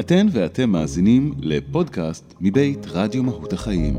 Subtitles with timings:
[0.00, 3.96] אתן ואתם מאזינים לפודקאסט מבית רדיו מהות החיים.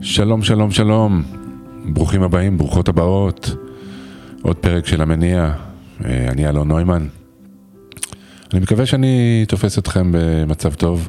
[0.00, 1.22] שלום, שלום, שלום.
[1.84, 3.50] ברוכים הבאים, ברוכות הבאות.
[4.42, 5.54] עוד פרק של המניע.
[6.04, 7.08] אה, אני אלון נוימן.
[8.52, 11.08] אני מקווה שאני תופס אתכם במצב טוב.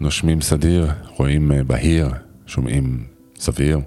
[0.00, 0.86] נושמים סדיר,
[1.16, 2.08] רואים אה, בהיר,
[2.46, 3.04] שומעים
[3.36, 3.80] סביר.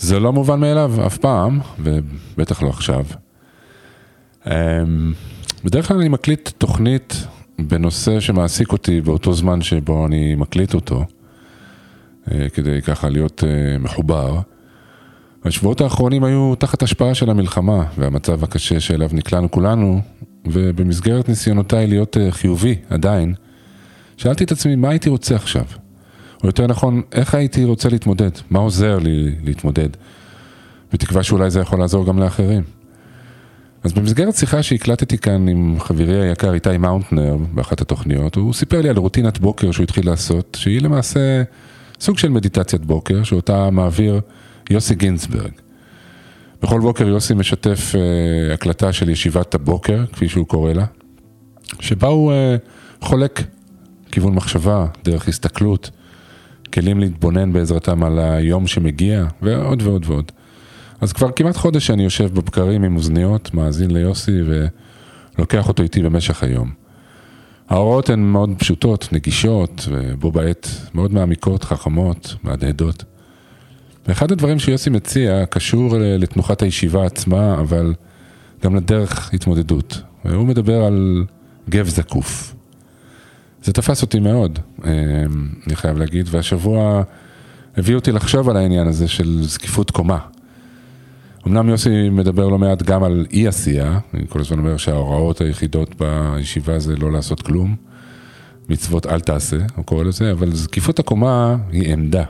[0.00, 3.04] זה לא מובן מאליו אף פעם, ובטח לא עכשיו.
[4.46, 4.52] אמ,
[5.64, 7.26] בדרך כלל אני מקליט תוכנית
[7.58, 11.04] בנושא שמעסיק אותי באותו זמן שבו אני מקליט אותו,
[12.32, 14.40] אה, כדי ככה להיות אה, מחובר.
[15.44, 20.00] השבועות האחרונים היו תחת השפעה של המלחמה והמצב הקשה שאליו נקלענו כולנו,
[20.46, 23.34] ובמסגרת ניסיונותיי להיות אה, חיובי עדיין,
[24.16, 25.64] שאלתי את עצמי מה הייתי רוצה עכשיו.
[26.42, 28.30] או יותר נכון, איך הייתי רוצה להתמודד?
[28.50, 29.88] מה עוזר לי להתמודד?
[30.92, 32.62] בתקווה שאולי זה יכול לעזור גם לאחרים.
[33.84, 38.88] אז במסגרת שיחה שהקלטתי כאן עם חברי היקר איתי מאונטנר באחת התוכניות, הוא סיפר לי
[38.88, 41.42] על רוטינת בוקר שהוא התחיל לעשות, שהיא למעשה
[42.00, 44.20] סוג של מדיטציית בוקר, שאותה מעביר
[44.70, 45.50] יוסי גינצברג.
[46.62, 50.84] בכל בוקר יוסי משתף uh, הקלטה של ישיבת הבוקר, כפי שהוא קורא לה,
[51.80, 53.42] שבה הוא uh, חולק
[54.12, 55.90] כיוון מחשבה, דרך הסתכלות,
[56.74, 60.32] כלים להתבונן בעזרתם על היום שמגיע, ועוד ועוד ועוד.
[61.00, 64.40] אז כבר כמעט חודש שאני יושב בבקרים עם אוזניות, מאזין ליוסי
[65.36, 66.70] ולוקח אותו איתי במשך היום.
[67.68, 73.04] ההוראות הן מאוד פשוטות, נגישות, ובו בעת מאוד מעמיקות, חכמות, מהדהדות.
[74.08, 77.94] ואחד הדברים שיוסי מציע קשור לתנוחת הישיבה עצמה, אבל
[78.64, 80.02] גם לדרך התמודדות.
[80.24, 81.24] והוא מדבר על
[81.68, 82.54] גב זקוף.
[83.62, 84.90] זה תפס אותי מאוד, אה,
[85.66, 87.02] אני חייב להגיד, והשבוע
[87.76, 90.18] הביא אותי לחשוב על העניין הזה של זקיפות קומה.
[91.46, 95.94] אמנם יוסי מדבר לא מעט גם על אי עשייה, אני כל הזמן אומר שההוראות היחידות
[95.98, 97.76] בישיבה זה לא לעשות כלום,
[98.68, 102.24] מצוות אל תעשה, הוא קורא לזה, אבל זקיפות הקומה היא עמדה.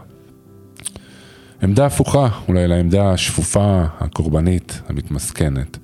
[1.63, 5.79] עמדה הפוכה אולי לעמדה השפופה, הקורבנית, המתמסכנת.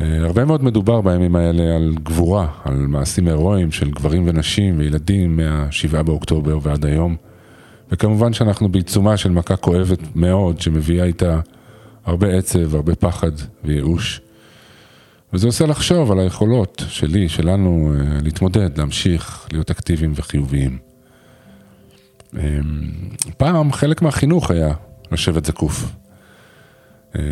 [0.00, 5.36] אה, הרבה מאוד מדובר בימים האלה על גבורה, על מעשים הירואיים של גברים ונשים וילדים
[5.36, 7.16] מה-7 באוקטובר ועד היום.
[7.92, 11.40] וכמובן שאנחנו בעיצומה של מכה כואבת מאוד, שמביאה איתה
[12.04, 13.32] הרבה עצב, הרבה פחד
[13.64, 14.20] וייאוש.
[15.32, 20.78] וזה עושה לחשוב על היכולות שלי, שלנו, אה, להתמודד, להמשיך, להיות אקטיביים וחיוביים.
[22.34, 22.40] אמ,
[23.36, 24.74] פעם חלק מהחינוך היה
[25.12, 25.92] לשבת זקוף.
[27.16, 27.22] אה,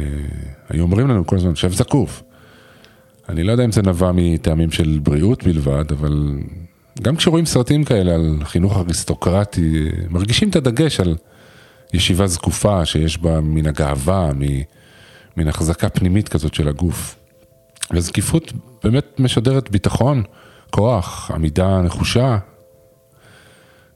[0.69, 2.23] היו אומרים לנו כל הזמן, שב זקוף.
[3.31, 6.39] אני לא יודע אם זה נבע מטעמים של בריאות בלבד, אבל
[7.03, 11.17] גם כשרואים סרטים כאלה על חינוך אריסטוקרטי, מרגישים את הדגש על
[11.95, 14.31] ישיבה זקופה שיש בה מן הגאווה,
[15.37, 17.17] מן החזקה פנימית כזאת של הגוף.
[17.93, 18.53] וזקיפות
[18.85, 20.23] באמת משדרת ביטחון,
[20.71, 22.39] כוח, עמידה נחושה.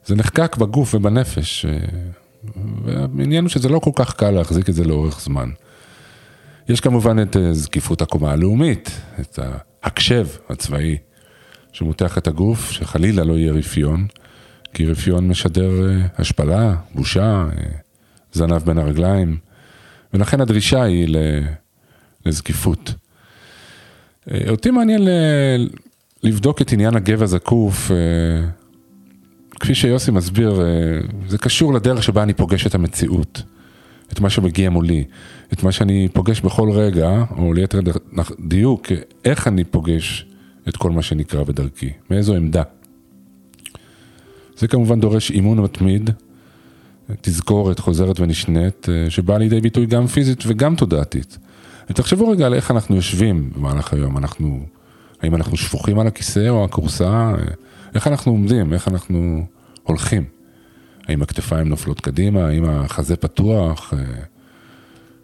[0.05, 1.65] זה נחקק בגוף ובנפש.
[2.83, 5.49] והעניין הוא שזה לא כל כך קל להחזיק את זה לאורך זמן.
[6.69, 9.39] יש כמובן את אה, זקיפות הקומה הלאומית, את
[9.83, 10.97] ההקשב הצבאי,
[11.71, 14.07] שמותח את הגוף, שחלילה לא יהיה רפיון,
[14.73, 17.63] כי רפיון משדר אה, השפלה, בושה, אה,
[18.33, 19.37] זנב בין הרגליים,
[20.13, 21.15] ולכן הדרישה היא
[22.25, 22.93] לזקיפות.
[24.49, 25.07] אותי מעניין
[26.23, 27.91] לבדוק את עניין הגב הזקוף,
[29.59, 30.61] כפי שיוסי מסביר,
[31.27, 33.43] זה קשור לדרך שבה אני פוגש את המציאות.
[34.13, 35.03] את מה שמגיע מולי,
[35.53, 37.79] את מה שאני פוגש בכל רגע, או ליתר
[38.39, 38.87] דיוק,
[39.25, 40.25] איך אני פוגש
[40.69, 42.63] את כל מה שנקרא בדרכי, מאיזו עמדה.
[44.57, 46.09] זה כמובן דורש אימון מתמיד,
[47.21, 51.37] תזכורת חוזרת ונשנית, אה, שבאה לידי ביטוי גם פיזית וגם תודעתית.
[51.89, 54.65] ותחשבו רגע על איך אנחנו יושבים במהלך היום, אנחנו,
[55.21, 57.33] האם אנחנו שפוכים על הכיסא או הכורסה, אה,
[57.95, 59.45] איך אנחנו עומדים, איך אנחנו
[59.83, 60.34] הולכים.
[61.07, 64.03] האם הכתפיים נופלות קדימה, האם החזה פתוח, אה,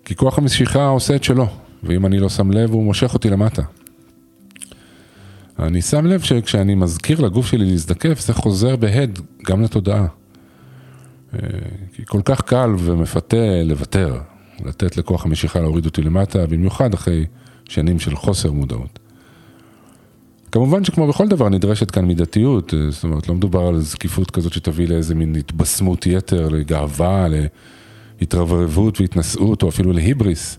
[0.05, 1.47] כי כוח המשיכה עושה את שלו,
[1.83, 3.61] ואם אני לא שם לב הוא מושך אותי למטה.
[5.59, 10.05] אני שם לב שכשאני מזכיר לגוף שלי להזדקף, זה חוזר בהד גם לתודעה.
[11.33, 11.39] אה,
[11.93, 14.19] כי כל כך קל ומפתה לוותר,
[14.65, 17.25] לתת לכוח המשיכה להוריד אותי למטה, במיוחד אחרי
[17.69, 18.99] שנים של חוסר מודעות.
[20.51, 24.53] כמובן שכמו בכל דבר נדרשת כאן מידתיות, אה, זאת אומרת לא מדובר על זקיפות כזאת
[24.53, 27.27] שתביא לאיזה מין התבשמות יתר, לגאווה,
[28.21, 30.57] להתרברבות והתנשאות או אפילו להיבריס,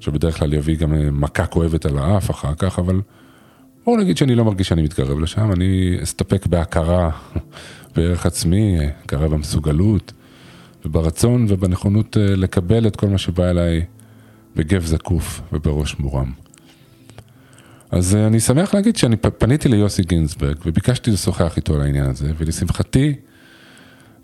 [0.00, 3.00] שבדרך כלל יביא גם אה, מכה כואבת על האף אחר כך, אבל
[3.84, 7.10] בואו נגיד שאני לא מרגיש שאני מתקרב לשם, אני אסתפק בהכרה
[7.96, 10.12] בערך עצמי, הכרה במסוגלות
[10.84, 13.84] וברצון ובנכונות אה, לקבל את כל מה שבא אליי
[14.56, 16.47] בגב זקוף ובראש מורם.
[17.90, 22.32] אז אה, אני שמח להגיד שאני פניתי ליוסי גינזברג וביקשתי לשוחח איתו על העניין הזה,
[22.38, 23.14] ולשמחתי,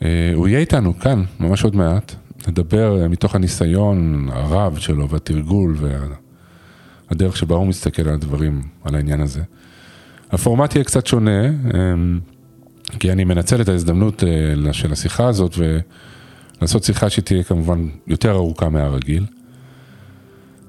[0.02, 2.14] אה, הוא יהיה איתנו כאן, ממש עוד מעט,
[2.49, 5.76] לדבר אה, מתוך הניסיון הרב שלו והתרגול
[7.11, 9.43] והדרך שבה הוא מסתכל על הדברים, על העניין הזה.
[10.31, 11.50] הפורמט יהיה קצת שונה,
[12.99, 14.22] כי אני מנצל את ההזדמנות
[14.72, 15.55] של השיחה הזאת
[16.58, 19.26] ולעשות שיחה שתהיה כמובן יותר ארוכה מהרגיל.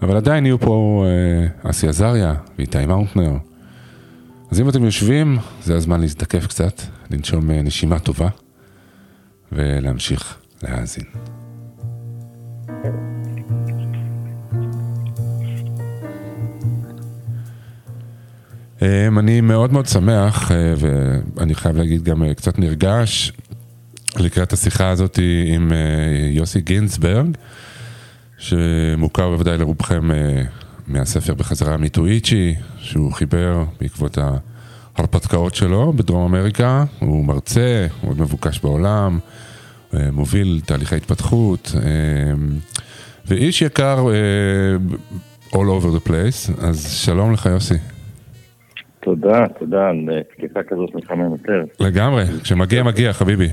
[0.05, 3.31] אבל עדיין יהיו פה אה, אסי עזריה ואיתי מאונטנר.
[4.51, 6.81] אז אם אתם יושבים, זה הזמן להזדקף קצת,
[7.11, 8.27] לנשום אה, נשימה טובה
[9.51, 11.03] ולהמשיך להאזין.
[18.81, 23.31] אה, אני מאוד מאוד שמח, ואני חייב להגיד גם קצת נרגש,
[24.19, 25.71] לקראת השיחה הזאת עם
[26.31, 27.37] יוסי גינצברג.
[28.37, 30.41] שמוכר בוודאי לרובכם אה,
[30.87, 34.17] מהספר בחזרה מיטואיצ'י, שהוא חיבר בעקבות
[34.97, 36.83] ההרפתקאות שלו בדרום אמריקה.
[36.99, 39.19] הוא מרצה, הוא מאוד מבוקש בעולם,
[39.93, 41.81] אה, מוביל תהליכי התפתחות, אה,
[43.25, 44.07] ואיש יקר
[45.51, 47.77] all over the place, אז שלום לך יוסי.
[48.99, 51.63] תודה, תודה על תקיפה כזאת מחמם יותר.
[51.79, 53.49] לגמרי, כשמגיע מגיע חביבי.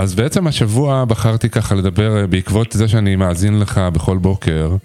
[0.00, 4.76] אז בעצם השבוע בחרתי ככה לדבר אה, בעקבות זה שאני מאזין לך בכל בוקר,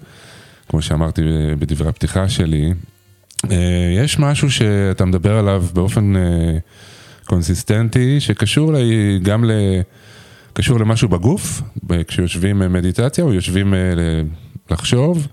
[0.68, 1.22] כמו שאמרתי
[1.58, 2.72] בדברי הפתיחה שלי.
[3.50, 3.56] אה,
[4.04, 6.22] יש משהו שאתה מדבר עליו באופן אה,
[7.26, 9.50] קונסיסטנטי, שקשור לי גם ל...
[10.52, 11.62] קשור למשהו בגוף,
[12.08, 13.74] כשיושבים מדיטציה או יושבים
[14.70, 15.26] לחשוב,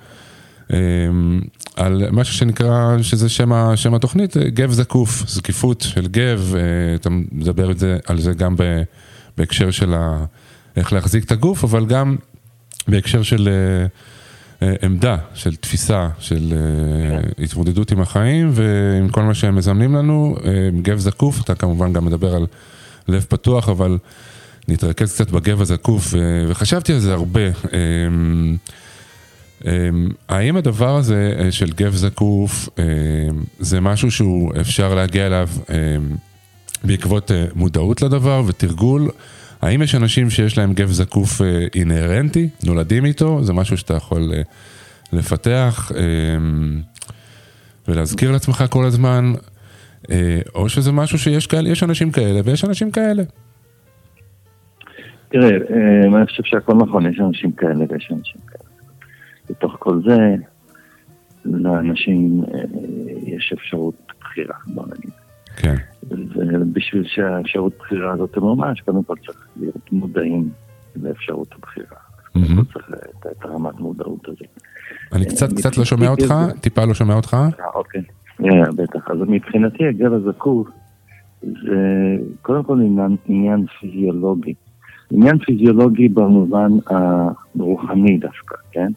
[1.75, 6.55] על משהו שנקרא, שזה שם, שם התוכנית, גב זקוף, זקיפות של גב,
[6.95, 7.71] אתה מדבר
[8.05, 8.83] על זה גם ב...
[9.37, 10.25] בהקשר של ה...
[10.75, 12.15] איך להחזיק את הגוף, אבל גם
[12.87, 13.49] בהקשר של
[14.59, 16.53] uh, עמדה, של תפיסה, של
[17.37, 20.35] uh, התמודדות עם החיים ועם כל מה שהם מזמנים לנו.
[20.37, 20.45] Uh,
[20.81, 22.45] גב זקוף, אתה כמובן גם מדבר על
[23.07, 23.97] לב פתוח, אבל
[24.67, 27.51] נתרכז קצת בגב הזקוף, uh, וחשבתי על זה הרבה.
[27.51, 27.67] Uh,
[30.29, 32.69] האם הדבר הזה של גב זקוף
[33.59, 35.49] זה משהו שהוא אפשר להגיע אליו
[36.83, 39.01] בעקבות אה, מודעות לדבר ותרגול.
[39.61, 44.31] האם יש אנשים שיש להם גב זקוף אה, אינהרנטי, נולדים איתו, זה משהו שאתה יכול
[44.33, 44.41] אה,
[45.13, 45.91] לפתח
[47.87, 49.33] ולהזכיר לעצמך כל הזמן,
[50.55, 53.23] או שזה משהו שיש כאלה, יש אנשים כאלה ויש אנשים כאלה.
[55.29, 55.49] תראה,
[56.17, 58.69] אני חושב שהכל נכון, יש אנשים כאלה ויש אנשים כאלה.
[59.49, 60.35] בתוך כל זה,
[61.45, 62.43] לאנשים
[63.25, 65.22] יש אפשרות בחירה, בוא נגיד.
[65.57, 65.75] כן.
[66.35, 70.49] ובשביל שהאפשרות בחירה הזאת תמומש, קודם כל צריך להיות מודעים
[70.95, 71.97] לאפשרות הבחירה.
[72.33, 72.89] כל צריך
[73.31, 74.59] את הרמת מודעות הזאת.
[75.13, 77.33] אני קצת קצת לא שומע אותך, טיפה לא שומע אותך.
[77.33, 78.01] אה, אוקיי,
[78.41, 79.11] אה, בטח.
[79.11, 80.67] אז מבחינתי הגל הזקוף
[81.41, 82.79] זה קודם כל
[83.27, 84.53] עניין פיזיולוגי.
[85.11, 86.71] עניין פיזיולוגי במובן
[87.55, 88.91] הרוחני דווקא, כן?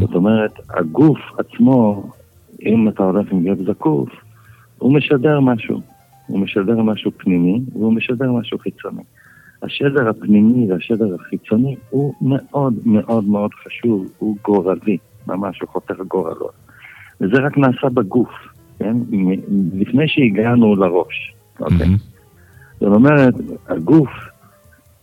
[0.00, 2.10] זאת אומרת, הגוף עצמו,
[2.62, 4.08] אם אתה הולך עם גב זקוף,
[4.78, 5.80] הוא משדר משהו.
[6.28, 9.02] הוא משדר משהו פנימי והוא משדר משהו חיצוני.
[9.62, 16.52] השדר הפנימי והשדר החיצוני הוא מאוד מאוד מאוד חשוב, הוא גורלי, ממש, הוא חותך גורלות.
[17.20, 18.30] וזה רק נעשה בגוף,
[18.78, 18.96] כן?
[19.74, 21.88] לפני שהגענו לראש, אוקיי?
[22.80, 23.34] זאת אומרת,
[23.68, 24.10] הגוף,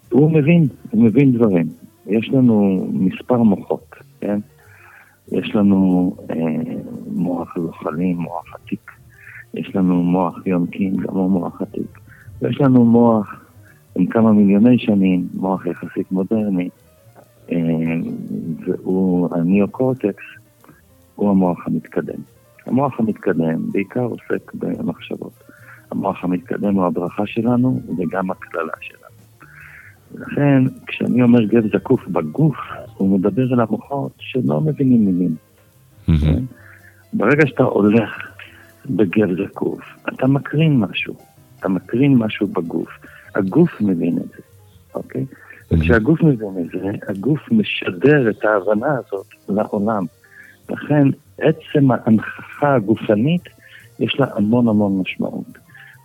[0.10, 1.66] הוא מבין, הוא מבין דברים.
[2.08, 4.40] יש לנו מספר מוחות, כן?
[5.32, 6.36] יש לנו אה,
[7.08, 8.92] מוח זוחלים, מוח עתיק,
[9.56, 12.00] יש לנו מוח יונקים, גם הוא מוח עתיק.
[12.42, 13.46] ויש לנו מוח
[13.96, 16.70] עם כמה מיליוני שנים, מוח יחסית מודרני,
[17.52, 17.58] אה,
[18.66, 20.24] והוא הניאו-קורטקס,
[21.16, 22.20] הוא המוח המתקדם.
[22.66, 25.44] המוח המתקדם בעיקר עוסק במחשבות.
[25.92, 29.06] המוח המתקדם הוא הברכה שלנו וגם הקללה שלנו.
[30.16, 32.58] לכן, כשאני אומר גב זקוף בגוף,
[32.98, 35.36] הוא מדבר אל המוחות שלא מבינים מילים.
[36.10, 36.42] Mm-hmm.
[37.14, 38.35] ברגע שאתה הולך
[38.90, 41.16] בגב זקוף, אתה מקרין משהו,
[41.60, 42.90] אתה מקרין משהו בגוף.
[43.36, 44.42] הגוף מבין את זה,
[44.96, 45.26] אוקיי?
[45.72, 50.06] וכשהגוף מבין את זה, הגוף משדר את ההבנה הזאת לעולם.
[50.70, 53.42] לכן עצם ההנכחה הגופנית,
[54.00, 55.58] יש לה המון המון משמעות.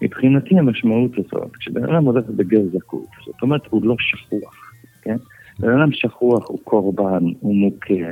[0.02, 4.72] מבחינתי המשמעות הזאת, כשבן אדם הולך בגר זקוף, זאת אומרת הוא לא שכוח,
[5.02, 5.16] כן?
[5.58, 8.10] בן אדם שכוח הוא קורבן, הוא מוכה,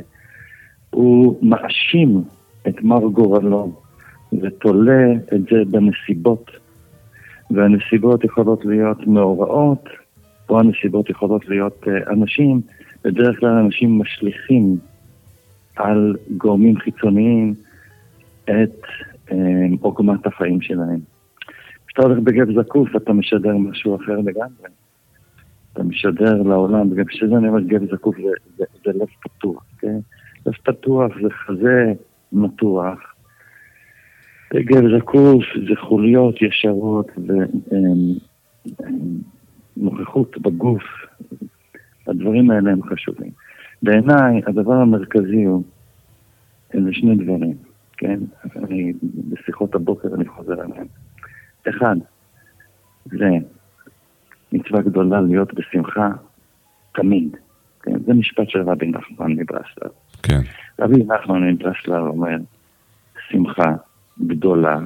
[0.90, 2.22] הוא מאשים
[2.68, 3.72] את מר גורלו,
[4.32, 6.50] ותולה את זה בנסיבות.
[7.50, 9.88] והנסיבות יכולות להיות מאורעות,
[10.49, 12.61] או הנסיבות יכולות להיות uh, אנשים
[13.04, 14.76] בדרך כלל אנשים משליכים
[15.76, 17.54] על גורמים חיצוניים
[18.44, 18.82] את
[19.32, 19.37] אה,
[19.80, 21.00] עוגמת החיים שלהם.
[21.87, 24.68] כשאתה הולך בגב זקוף אתה משדר משהו אחר לגמרי.
[25.73, 29.99] אתה משדר לעולם, וגם כשזה אני אומר גב זקוף זה, זה, זה לב פתוח, כן?
[30.47, 31.92] לב פתוח זה חזה
[32.32, 33.07] מתוח.
[34.55, 37.11] גב זקוף זה חוליות ישרות
[39.76, 40.83] ונוכחות בגוף.
[42.07, 43.31] הדברים האלה הם חשובים.
[43.83, 45.62] בעיניי הדבר המרכזי הוא,
[46.75, 47.55] אלה שני דברים,
[47.97, 48.21] כן?
[48.57, 48.93] אני,
[49.31, 50.87] בשיחות הבוקר אני חוזר עליהם.
[51.69, 51.97] אחד,
[53.07, 53.28] זה
[54.52, 56.11] מצווה גדולה להיות בשמחה
[56.95, 57.37] תמיד.
[57.83, 57.99] כן?
[58.07, 59.90] זה משפט של רבי נחמן מברסלב.
[60.23, 60.40] כן.
[60.78, 62.37] רבי נחמן מברסלב אומר,
[63.28, 63.75] שמחה
[64.26, 64.78] גדולה,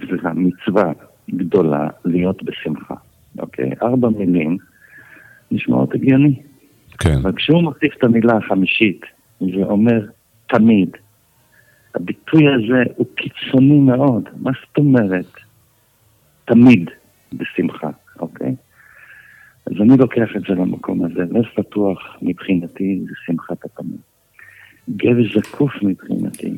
[0.00, 0.92] סליחה, מצווה
[1.30, 2.94] גדולה להיות בשמחה.
[3.38, 3.70] אוקיי?
[3.82, 4.56] ארבע מילים
[5.50, 6.42] נשמעות הגיוני.
[6.98, 7.18] כן.
[7.22, 9.00] אבל כשהוא מוסיף את המילה החמישית
[9.40, 10.06] ואומר
[10.46, 10.90] תמיד,
[11.94, 14.28] הביטוי הזה הוא קיצוני מאוד.
[14.36, 15.32] מה זאת אומרת?
[16.44, 16.90] תמיד
[17.32, 18.54] בשמחה, אוקיי?
[19.66, 21.20] אז אני לוקח את זה למקום הזה.
[21.30, 24.00] לב פתוח מבחינתי זה שמחת התמיד.
[24.96, 26.54] גב זקוף מבחינתי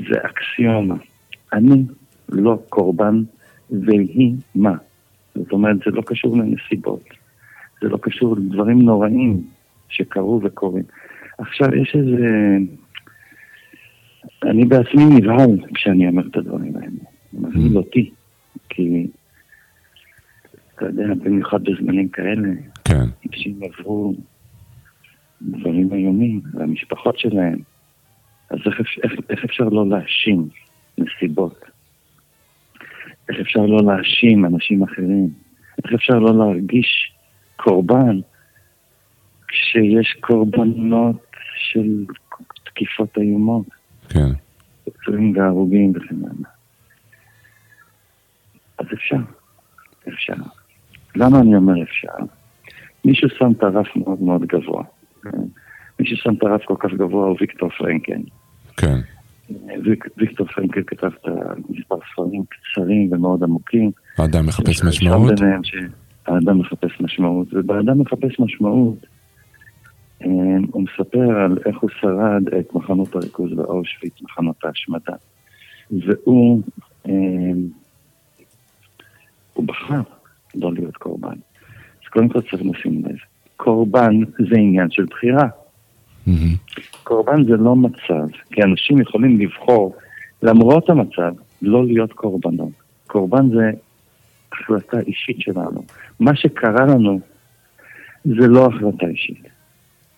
[0.00, 0.94] זה אקסיומה.
[1.52, 1.82] אני
[2.28, 3.22] לא קורבן
[3.70, 4.74] והיא מה.
[5.34, 7.04] זאת אומרת, זה לא קשור לנסיבות.
[7.82, 9.42] זה לא קשור לדברים נוראים
[9.88, 10.84] שקרו וקורים.
[11.38, 12.56] עכשיו, יש איזה...
[14.42, 16.86] אני בעצמי נבהל כשאני אומר את הדברים האלה.
[17.32, 18.10] זה מבהיל אותי,
[18.68, 19.06] כי
[20.74, 22.48] אתה יודע, במיוחד בזמנים כאלה,
[22.84, 23.04] כן.
[23.26, 24.14] אנשים עברו
[25.42, 27.58] דברים איומים, והמשפחות שלהם.
[28.50, 30.48] אז איך, איך, איך אפשר לא להאשים
[30.98, 31.64] נסיבות?
[33.28, 35.28] איך אפשר לא להאשים אנשים אחרים?
[35.84, 37.12] איך אפשר לא להרגיש
[37.56, 38.20] קורבן
[39.48, 41.26] כשיש קורבנות
[41.56, 42.04] של
[42.64, 43.66] תקיפות איומות,
[44.08, 44.28] כן.
[44.84, 46.50] פצועים והרוגים וכן הלאה?
[48.78, 49.16] אז אפשר,
[50.08, 50.34] אפשר.
[51.16, 52.24] למה אני אומר אפשר?
[53.04, 54.84] מישהו שם את הרף מאוד מאוד גבוה.
[55.22, 55.42] כן?
[56.00, 58.20] מי ששם את הרף כל כך גבוה הוא ויקטור פרנקן.
[58.76, 58.98] כן.
[59.84, 61.28] ויק, ויקטור פרנקל כתב את
[61.68, 63.90] מספר ספרים קצרים ומאוד עמוקים.
[64.18, 65.32] האדם מחפש משמעות?
[65.62, 69.06] שהאדם מחפש משמעות, ובאדם מחפש משמעות,
[70.22, 70.28] אה,
[70.70, 75.14] הוא מספר על איך הוא שרד את מחנות הריכוז באושוויץ, מחנות ההשמדה.
[75.90, 76.62] והוא
[77.08, 77.12] אה,
[79.52, 80.00] הוא בחר
[80.54, 81.36] לא להיות קורבן.
[82.02, 83.16] אז קודם כל צריך לשים לב,
[83.56, 85.48] קורבן זה עניין של בחירה.
[87.04, 89.94] קורבן זה לא מצב, כי אנשים יכולים לבחור,
[90.42, 92.72] למרות המצב, לא להיות קורבנות.
[93.06, 93.70] קורבן זה
[94.52, 95.82] החלטה אישית שלנו.
[96.20, 97.20] מה שקרה לנו
[98.24, 99.42] זה לא החלטה אישית.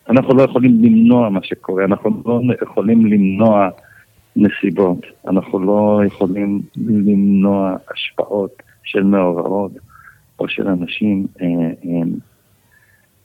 [0.09, 3.69] אנחנו לא יכולים למנוע מה שקורה, אנחנו לא יכולים למנוע
[4.35, 9.71] נסיבות, אנחנו לא יכולים למנוע השפעות של מאורעות
[10.39, 11.47] או של אנשים אה,
[11.85, 12.01] אה,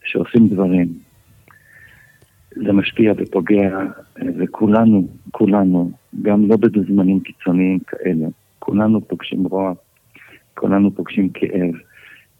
[0.05, 0.89] שעושים דברים.
[2.57, 3.79] זה משפיע ופוגע,
[4.39, 5.91] וכולנו, כולנו,
[6.23, 8.27] גם לא בזמנים קיצוניים כאלה,
[8.59, 9.73] כולנו פוגשים רוע,
[10.55, 11.75] כולנו פוגשים כאב,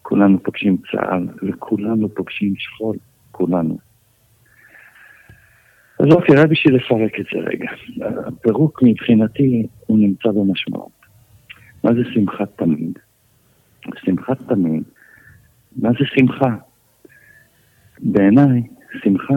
[0.01, 2.95] כולנו פוגשים צער, וכולנו פוגשים שכול,
[3.31, 3.77] כולנו.
[5.99, 7.69] אז אוקיי, רק בשביל לפרק את זה רגע.
[8.27, 10.91] הפירוק מבחינתי הוא נמצא במשמעות.
[11.83, 12.99] מה זה שמחת תמיד?
[14.05, 14.83] שמחת תמיד,
[15.75, 16.55] מה זה שמחה?
[17.99, 18.63] בעיניי,
[19.03, 19.35] שמחה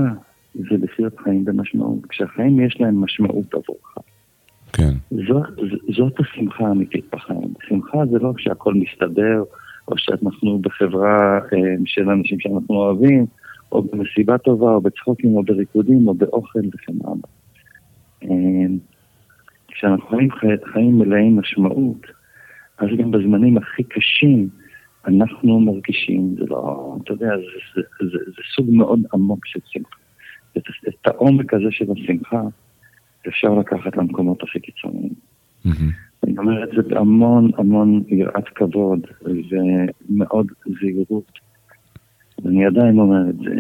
[0.59, 2.07] זה לחיות חיים במשמעות.
[2.09, 3.95] כשהחיים יש להם משמעות עבורך.
[4.73, 4.93] כן.
[5.11, 5.41] זו,
[5.97, 7.55] זאת השמחה האמיתית בחיים.
[7.69, 9.43] שמחה זה לא כשהכול מסתדר,
[9.89, 13.27] או שאנחנו בחברה אה, של אנשים שאנחנו אוהבים,
[13.73, 17.15] או במסיבה טובה, או בצחוקים, או בריקודים, או באוכל וכן הלאה.
[18.23, 18.67] אה,
[19.69, 22.07] כשאנחנו חיים חי- חיים מלאי משמעות,
[22.79, 24.49] אז גם בזמנים הכי קשים
[25.07, 29.97] אנחנו מרגישים, זה לא, אתה יודע, זה, זה, זה, זה סוג מאוד עמוק של שמחה.
[30.57, 32.43] את, את העומק הזה של השמחה
[33.29, 35.13] אפשר לקחת למקומות הכי קיצוניים.
[35.65, 35.91] מהמם.
[36.25, 40.47] אני אומר את זה בהמון המון יראת כבוד ומאוד
[40.81, 41.39] זהירות.
[42.45, 43.55] ואני עדיין אומר את זה.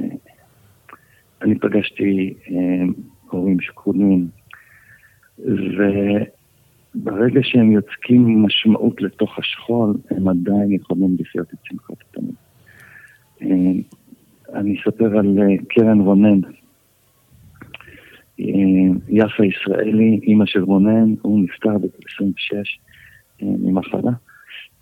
[1.42, 2.84] אני פגשתי אה,
[3.30, 4.28] הורים שכולים,
[5.38, 12.34] וברגע שהם יוצקים משמעות לתוך השכול, הם עדיין יכולים לחיות את שמחת התמיד.
[13.42, 13.98] אה,
[14.54, 16.40] אני אספר על אה, קרן רונן,
[19.08, 22.78] יפה ישראלי, אימא של רונן, הוא נפטר בגיל 26
[23.42, 24.12] אה, ממחלה.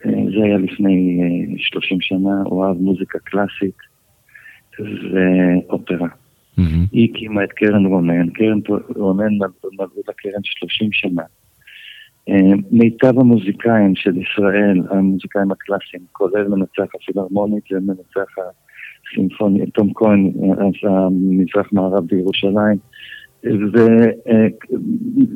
[0.06, 3.76] אה, זה היה לפני אה, 30 שנה, הוא אהב מוזיקה קלאסית
[5.12, 6.08] ואופרה.
[6.92, 8.58] היא הקימה את קרן רונן, קרן
[8.96, 11.22] רונן מלאו לה קרן 30 שנה.
[12.28, 18.34] אה, מיטב המוזיקאים של ישראל, המוזיקאים הקלאסיים, כולל מנצח הפילהרמונית ומנצח
[19.12, 22.78] הסימפוני, תום כהן, אז המזרח מערב בירושלים,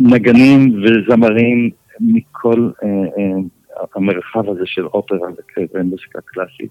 [0.00, 5.28] ונגנים וזמרים מכל אה, אה, המרחב הזה של אופרה
[5.74, 6.70] ומוזיקה קלאסית.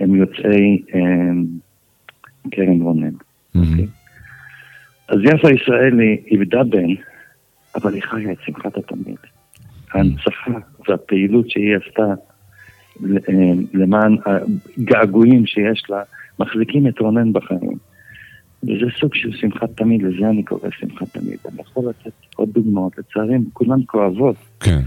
[0.00, 1.00] הם יוצאי אה,
[2.50, 3.14] קרן רונן.
[5.08, 6.94] אז יפה ישראלי איבדה בן,
[7.74, 9.16] אבל היא חיה את שמחת התמיד.
[9.92, 10.50] ההנצחה
[10.88, 12.14] והפעילות שהיא עשתה
[13.74, 16.02] למען הגעגועים שיש לה,
[16.38, 17.78] מחזיקים את רונן בחיים.
[18.62, 21.38] וזה סוג של שמחת תמיד, לזה אני קורא שמחת תמיד.
[21.48, 24.36] אני יכול לתת עוד דוגמאות, לצערי כולן כואבות.
[24.60, 24.80] כן,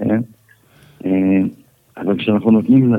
[0.00, 0.16] אה?
[1.04, 1.40] אה,
[1.96, 2.94] אבל כשאנחנו נותנים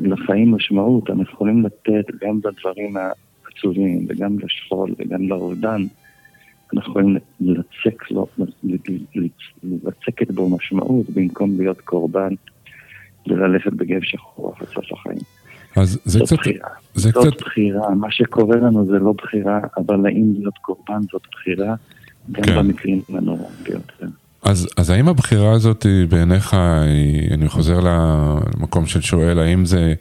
[0.00, 5.82] לחיים משמעות, אנחנו יכולים לתת גם לדברים העצובים, וגם לשכול, וגם לאובדן,
[6.74, 8.26] אנחנו יכולים לצק, לו,
[9.62, 12.34] לצקת בו משמעות במקום להיות קורבן
[13.26, 15.35] וללכת בגב שחור עד סוף החיים.
[15.76, 16.68] אז זה זאת קצת, בחירה.
[16.94, 21.22] זה זאת קצת, בחירה, מה שקורה לנו זה לא בחירה, אבל האם להיות קורבן זאת
[21.32, 21.74] בחירה,
[22.32, 22.56] גם כן.
[22.58, 24.06] במקרים הנוראים ביותר.
[24.42, 29.94] אז, אז האם הבחירה הזאת היא בעיניך, היא, אני חוזר למקום של שואל, האם זה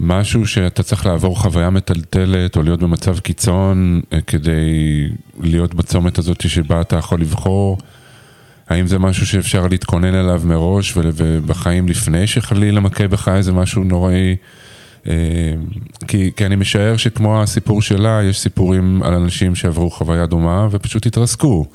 [0.00, 5.08] משהו שאתה צריך לעבור חוויה מטלטלת או להיות במצב קיצון אה, כדי
[5.40, 7.78] להיות בצומת הזאת שבה אתה יכול לבחור?
[8.68, 14.36] האם זה משהו שאפשר להתכונן אליו מראש ובחיים לפני שחלילה מכה בך איזה משהו נוראי?
[15.06, 15.54] אה,
[16.08, 21.06] כי, כי אני משער שכמו הסיפור שלה, יש סיפורים על אנשים שעברו חוויה דומה ופשוט
[21.06, 21.66] התרסקו.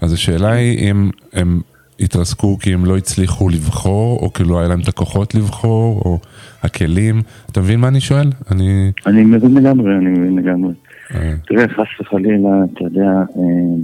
[0.00, 1.60] אז השאלה היא אם הם
[2.00, 6.18] התרסקו כי הם לא הצליחו לבחור, או כי לא היה להם את הכוחות לבחור, או
[6.62, 7.22] הכלים.
[7.52, 8.30] אתה מבין מה אני שואל?
[8.50, 8.92] אני...
[9.06, 10.74] אני מבין לגמרי, אני מבין לגמרי.
[11.14, 13.76] אה, תראה, חס וחלילה, אתה יודע, אה,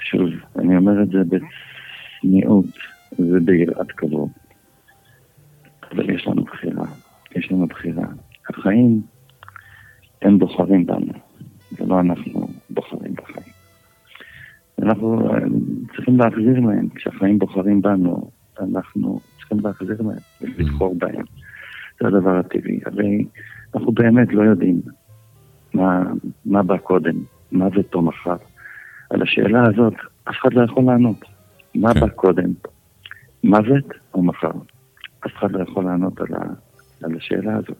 [0.00, 2.64] שוב, אני אומר את זה בצניעות
[3.18, 4.28] וביראת כבוד.
[5.92, 6.84] אבל יש לנו בחירה,
[7.36, 8.04] יש לנו בחירה.
[8.50, 9.02] החיים,
[10.22, 11.12] הם בוחרים בנו,
[11.78, 13.52] ולא אנחנו בוחרים בחיים.
[14.82, 15.38] אנחנו אה,
[15.96, 21.24] צריכים להחזיר להם, כשהחיים בוחרים בנו, אנחנו צריכים להחזיר להם ולבחור בהם.
[22.00, 22.80] זה הדבר הטבעי.
[22.86, 23.24] הרי
[23.74, 24.80] אנחנו באמת לא יודעים
[25.74, 26.02] מה,
[26.44, 27.14] מה בא קודם,
[27.52, 28.36] מוות או מחר.
[29.10, 31.24] על השאלה הזאת אף אחד לא יכול לענות.
[31.74, 32.00] מה כן.
[32.00, 32.52] בא קודם,
[33.44, 34.50] מוות או מחר?
[35.26, 36.44] אף אחד לא יכול לענות על, ה,
[37.02, 37.76] על השאלה הזאת.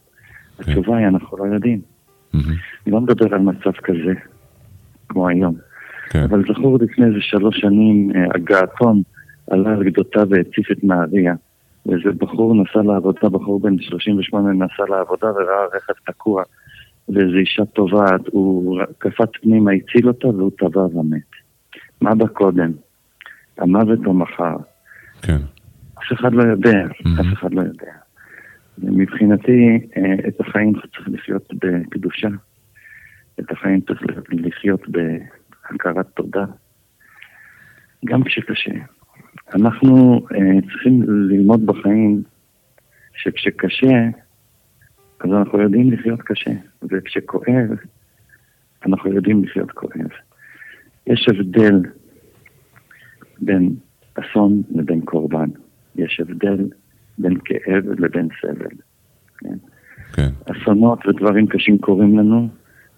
[0.57, 0.63] כן.
[0.73, 1.81] התשובה היא, אנחנו לא יודעים.
[2.33, 2.47] מהמם,
[2.87, 4.13] אני לא מדבר על מצב כזה,
[5.09, 5.55] כמו היום.
[6.11, 9.03] כן, אבל זכור לפני איזה שלוש שנים, אה, הגעתון
[9.51, 11.35] עלה על גדותיו והציף את נהריה.
[11.87, 16.43] ואיזה בחור נסע לעבודה, בחור בן 38 נסע לעבודה וראה רכב תקוע.
[17.09, 21.21] ואיזו אישה טובעת, הוא קפץ פנימה, הציל אותה והוא טבע ומת.
[22.01, 22.71] מה בא קודם?
[23.59, 24.57] המוות או מחר?
[25.23, 25.39] כן,
[25.99, 27.21] אף אחד לא יודע, Mhm.
[27.21, 27.93] אף אחד לא יודע.
[28.83, 32.29] מבחינתי, אה, את החיים צריך לחיות בקדושה.
[33.41, 36.45] את החיים צריך לחיות בהכרת תודה.
[38.05, 38.73] גם כשקשה.
[39.55, 42.23] אנחנו אה, צריכים ללמוד בחיים
[43.15, 43.97] שכשקשה,
[45.21, 46.51] אז אנחנו יודעים לחיות קשה,
[46.83, 47.71] וכשכואב,
[48.87, 50.11] אנחנו יודעים לחיות כואב.
[51.07, 51.83] יש הבדל
[53.41, 53.75] בין
[54.15, 55.49] אסון לבין קורבן.
[55.97, 56.69] יש הבדל
[57.19, 58.77] בין כאב לבין סבל.
[59.39, 59.57] כן?
[60.13, 62.49] כן, אסונות ודברים קשים קורים לנו,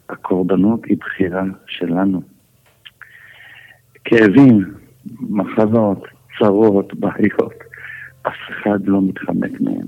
[0.09, 2.23] הקורבנות היא בחירה שלנו.
[4.05, 4.75] כאבים,
[5.21, 6.05] מחלות,
[6.39, 7.55] צרות, בעיות,
[8.23, 9.87] אף אחד לא מתחמק מהם.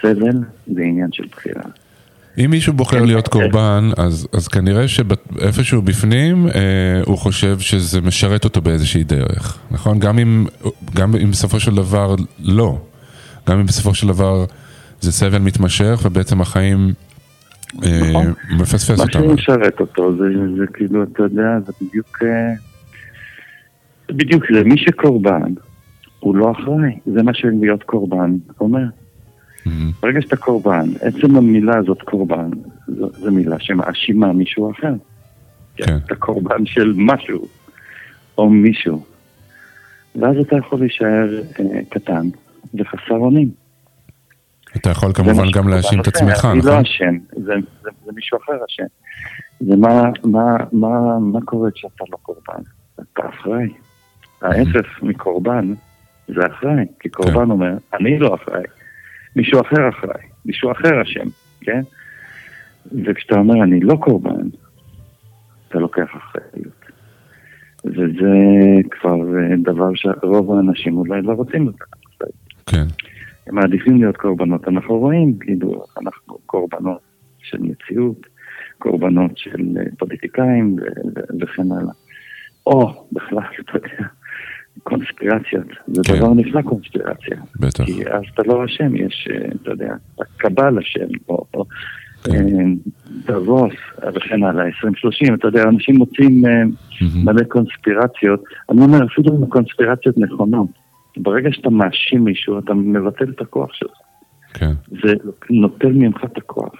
[0.00, 1.62] סבל זה עניין של בחירה.
[2.44, 8.44] אם מישהו בוחר להיות קורבן, אז, אז כנראה שאיפשהו בפנים אה, הוא חושב שזה משרת
[8.44, 9.98] אותו באיזושהי דרך, נכון?
[9.98, 10.46] גם אם,
[10.94, 12.78] גם אם בסופו של דבר לא.
[13.48, 14.44] גם אם בסופו של דבר
[15.00, 16.92] זה סבל מתמשך ובעצם החיים
[17.84, 18.32] אה, נכון.
[18.50, 19.20] מפספס מה אותם.
[19.20, 20.24] שמשרת אותו זה,
[20.58, 22.18] זה כאילו, אתה יודע, זה בדיוק...
[22.22, 22.54] אה,
[24.08, 24.64] בדיוק זה.
[24.64, 25.52] מי שקורבן,
[26.20, 26.98] הוא לא אחראי.
[27.14, 28.84] זה מה שלהיות קורבן אומר.
[29.66, 32.50] מהמם, ברגע שאתה קורבן, עצם המילה הזאת קורבן,
[32.86, 34.94] זו, זו מילה שמאשימה מישהו אחר.
[35.76, 35.96] כן.
[36.06, 37.48] אתה קורבן של משהו,
[38.38, 39.04] או מישהו.
[40.20, 42.28] ואז אתה יכול להישאר אה, קטן
[42.74, 43.50] וחסר אונים.
[44.76, 46.06] אתה יכול כמובן גם להאשים את.
[46.06, 46.80] עצמך, אני לא נכון?
[46.80, 48.84] אשם, זה, זה, זה מישהו אחר אשם.
[49.60, 52.62] זה מה, מה, מה, מה קורה כשאתה לא קורבן?
[52.94, 53.68] אתה אחראי.
[54.42, 55.72] ההפך מקורבן
[56.28, 57.22] זה אחראי, כי כן.
[57.22, 58.62] קורבן אומר, אני לא אחראי,
[59.36, 61.28] מישהו אחר אחראי, מישהו אחר אשם,
[61.60, 61.80] כן?
[63.04, 64.48] וכשאתה אומר אני לא קורבן,
[65.68, 66.78] אתה לוקח אחריות.
[67.84, 68.34] וזה
[68.90, 71.97] כבר אה, דבר שרוב האנשים אולי לא רוצים אחריות.
[72.70, 72.86] כן.
[73.46, 74.68] הם מעדיפים להיות קורבנות.
[74.68, 77.00] אנחנו רואים, כאילו, אנחנו קורבנות
[77.38, 78.26] של מציאות,
[78.78, 80.76] קורבנות של אה, פוליטיקאים
[81.40, 81.92] וכן הלאה.
[82.66, 84.08] או בכלל, אתה יודע,
[84.82, 85.66] קונספירציות.
[85.86, 86.18] זה כן.
[86.18, 87.36] דבר נפלא קונספירציה.
[87.60, 87.84] בטח.
[87.84, 91.64] כי אז אתה לא אשם, יש, אה, אתה יודע, הקבל אשם, או, או
[92.24, 92.32] כן.
[92.32, 92.64] אה,
[93.26, 93.74] דבוס
[94.14, 96.62] וכן הלאה, 2030, אתה יודע, אנשים מוצאים אה.
[97.24, 98.44] מלא קונספירציות.
[98.70, 100.68] אני אומר, אפילו אם הקונספירציות נכונות,
[101.18, 103.90] ברגע שאתה מאשים מישהו, אתה מבטל את הכוח שלך.
[104.54, 104.72] כן.
[104.90, 105.12] זה
[105.50, 106.72] נוטל ממך את הכוח.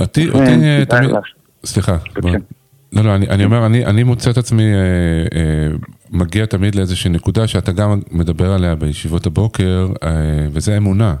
[0.00, 1.10] אותי, כן, אותי אה, תמיד.
[1.64, 1.96] סליחה.
[2.20, 2.30] בוא-
[2.92, 4.78] לא, לא, אני, אני אומר, אני, אני מוצא את עצמי אה,
[5.38, 5.68] אה,
[6.10, 10.08] מגיע תמיד לאיזושהי נקודה שאתה גם מדבר עליה בישיבות הבוקר, אה,
[10.52, 11.14] וזה אמונה.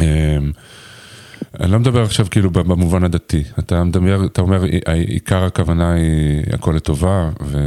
[0.00, 0.36] אה,
[1.60, 6.42] אני לא מדבר עכשיו כאילו במובן הדתי, אתה מדבר, אתה אומר, "עי- עיקר הכוונה היא
[6.52, 7.58] הכל לטובה, ו,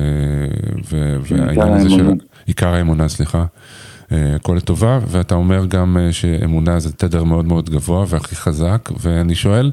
[0.89, 2.09] ו, והעניין הזה של.
[2.49, 3.45] עיקר האמונה, סליחה,
[4.11, 8.89] אה, הכל לטובה, ואתה אומר גם אה, שאמונה זה תדר מאוד מאוד גבוה והכי חזק,
[9.01, 9.71] ואני שואל,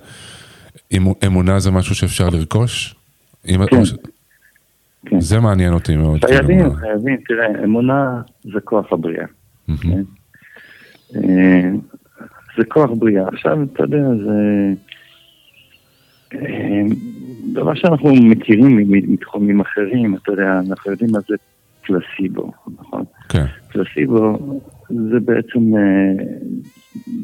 [0.92, 2.94] אם אמונה זה משהו שאפשר לרכוש?
[3.46, 3.56] כן.
[5.06, 5.20] כן.
[5.20, 6.24] זה מעניין אותי מאוד.
[6.24, 9.26] חייבים, כאילו, חייבים, תראה, אמונה זה כוח הבריאה.
[9.66, 10.02] כן?
[11.16, 11.70] אה,
[12.58, 13.28] זה כוח בריאה.
[13.28, 14.72] עכשיו, אתה יודע, זה
[17.52, 21.34] דבר שאנחנו מכירים מתחומים אחרים, אתה יודע, אנחנו יודעים מה זה
[21.86, 23.04] פלסיבו, נכון?
[23.28, 24.38] כן, פלסיבו
[24.90, 26.24] זה בעצם אה,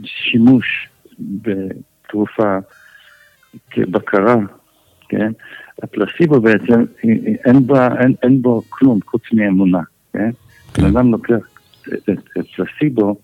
[0.05, 2.59] שימוש בתרופה
[3.71, 4.37] כבקרה,
[5.09, 5.33] כן?
[5.83, 6.85] הפלסיבו בעצם,
[7.45, 9.81] אין, בה, אין, אין בו כלום חוץ מאמונה,
[10.13, 10.31] כן?
[10.75, 10.85] כן.
[10.85, 11.49] אדם לוקח
[11.95, 13.17] את את פלסיבו,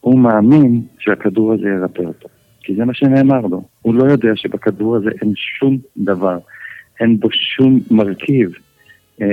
[0.00, 2.28] הוא מאמין שהכדור הזה ירפא אותו.
[2.60, 3.62] כי זה מה שנאמר לו.
[3.82, 6.38] הוא לא יודע שבכדור הזה אין שום דבר,
[7.00, 8.50] אין בו שום מרכיב
[9.22, 9.26] אה,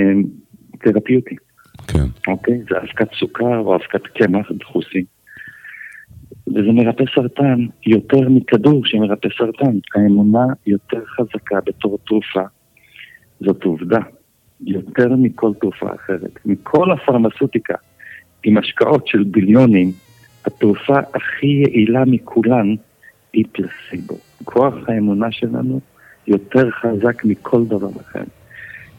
[0.83, 1.35] תרפיוטי.
[1.87, 2.61] כן, אוקיי?
[2.69, 5.05] זה אבקת סוכר או אבקת קמח דחוסי.
[6.47, 9.77] וזה מרפא סרטן יותר מכדור שמרפא סרטן.
[9.95, 12.43] האמונה יותר חזקה בתור תרופה,
[13.39, 13.99] זאת עובדה.
[14.65, 16.39] יותר מכל תרופה אחרת.
[16.45, 17.75] מכל הפרמצוטיקה,
[18.43, 19.91] עם השקעות של ביליונים,
[20.45, 22.75] התרופה הכי יעילה מכולן
[23.33, 24.17] היא פלסיבו.
[24.43, 25.79] כוח האמונה שלנו
[26.27, 28.23] יותר חזק מכל דבר אחר.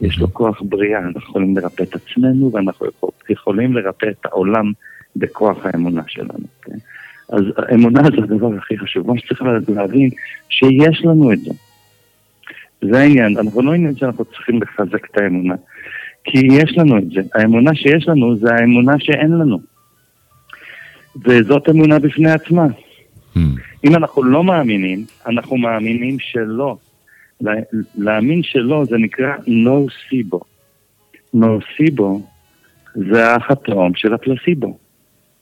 [0.03, 4.71] יש לו כוח בריאה, אנחנו יכולים לרפא את עצמנו ואנחנו יכול- יכולים לרפא את העולם
[5.15, 6.45] בכוח האמונה שלנו.
[6.61, 6.77] כן?
[7.29, 9.07] אז האמונה זה הדבר הכי חשוב.
[9.07, 9.41] מה שצריך
[9.75, 10.09] להבין,
[10.49, 11.51] שיש לנו את זה.
[12.81, 15.55] זה העניין, אנחנו לא עניין שאנחנו צריכים לחזק את האמונה,
[16.23, 17.21] כי יש לנו את זה.
[17.35, 19.59] האמונה שיש לנו זה האמונה שאין לנו.
[21.25, 22.65] וזאת אמונה בפני עצמה.
[23.35, 23.39] Hmm,
[23.83, 26.77] אם אנחנו לא מאמינים, אנחנו מאמינים שלא.
[27.43, 27.53] לה-
[27.97, 30.39] להאמין שלא זה נקרא נורסיבו.
[31.33, 32.21] נורסיבו
[32.95, 34.77] זה האח התאום של הפלסיבו,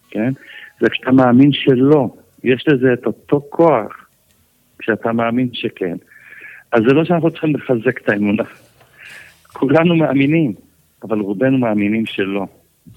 [0.09, 0.31] כן?
[0.81, 2.09] זה כשאתה מאמין שלא,
[2.43, 4.05] יש לזה את אותו כוח
[4.79, 5.95] כשאתה מאמין שכן.
[6.71, 8.43] אז זה לא שאנחנו צריכים לחזק את האמונה.
[9.53, 10.53] כולנו מאמינים,
[11.03, 12.45] אבל רובנו מאמינים שלא.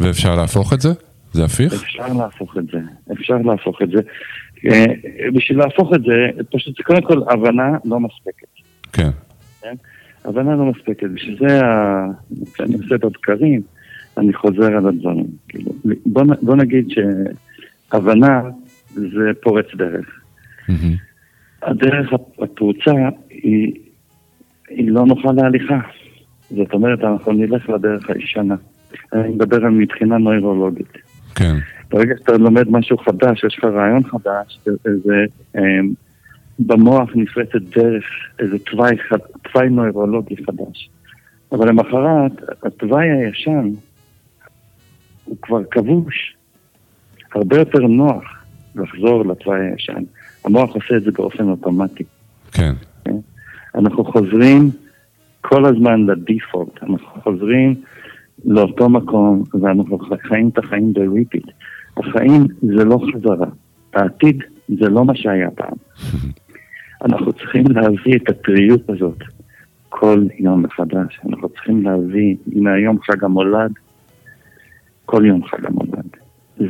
[0.00, 0.88] ואפשר להפוך את זה?
[1.32, 1.72] זה הפיך?
[1.72, 2.78] אפשר להפוך את זה,
[3.12, 3.98] אפשר להפוך את זה.
[4.70, 4.84] אה,
[5.34, 8.53] בשביל להפוך את זה, פשוט זה קודם כל הבנה לא מספקת.
[9.62, 9.74] כן,
[10.24, 11.60] הבנה לא מספקת, בשביל זה
[12.54, 13.62] כשאני עושה בבקרים,
[14.18, 15.26] אני חוזר על הדברים.
[15.48, 15.72] כאילו,
[16.06, 18.40] בוא, בוא נגיד שהבנה
[18.94, 20.20] זה פורץ דרך.
[21.62, 22.92] הדרך הפרוצה
[23.30, 23.72] היא,
[24.68, 25.80] היא לא נוחה להליכה.
[26.50, 28.54] זאת אומרת, אנחנו נלך לדרך הישנה.
[29.12, 30.92] אני מדבר על מבחינה נוירולוגית.
[31.34, 31.54] כן,
[31.90, 35.24] ברגע שאתה לומד משהו חדש, יש לך רעיון חדש, זה,
[35.58, 35.92] אמ,
[36.58, 38.04] במוח נפרצת דרך,
[38.38, 38.96] איזה תוואי,
[39.42, 40.90] תוואי נוירולוגי חדש.
[41.52, 43.70] אבל למחרת, התוואי הישן
[45.24, 46.36] הוא כבר כבוש.
[47.34, 50.02] הרבה יותר נוח לחזור לתוואי הישן.
[50.44, 52.04] המוח עושה את זה באופן אוטומטי.
[52.52, 52.72] כן,
[53.74, 54.70] אנחנו חוזרים
[55.40, 57.74] כל הזמן לדיפולט, אנחנו חוזרים
[58.44, 61.50] לאותו מקום ואנחנו חיים את החיים ב-repeat.
[61.96, 63.46] החיים זה לא חזרה,
[63.94, 65.76] העתיד זה לא מה שהיה פעם.
[67.04, 69.18] אנחנו צריכים להביא את הטריות הזאת
[69.88, 71.20] כל יום מחדש.
[71.28, 73.72] אנחנו צריכים להביא, הנה היום חג המולד,
[75.06, 76.08] כל יום חג המולד.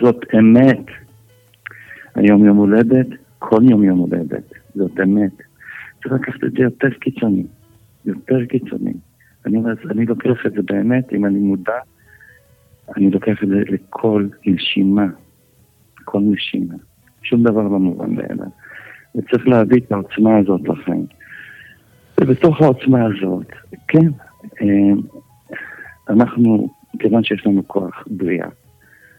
[0.02, 0.86] זאת אמת.
[2.14, 3.06] היום יום הולדת,
[3.38, 4.52] כל יום יום הולדת.
[4.74, 5.32] זאת אמת.
[6.02, 7.44] צריך לקחת את זה יותר קיצוני,
[8.04, 8.92] יותר קיצוני.
[9.46, 9.58] אני
[9.90, 11.78] אני לוקח את זה באמת, אם אני מודע,
[12.96, 15.06] אני לוקח את זה לכל נשימה,
[16.04, 16.74] כל נשימה.
[17.22, 18.63] שום דבר לא מובן מאליו.
[19.14, 21.06] וצריך להביא את העוצמה הזאת לחיים.
[22.20, 23.46] ובתוך העוצמה הזאת,
[23.88, 24.08] כן,
[24.62, 24.92] אה,
[26.08, 28.48] אנחנו, כיוון שיש לנו כוח בריאה,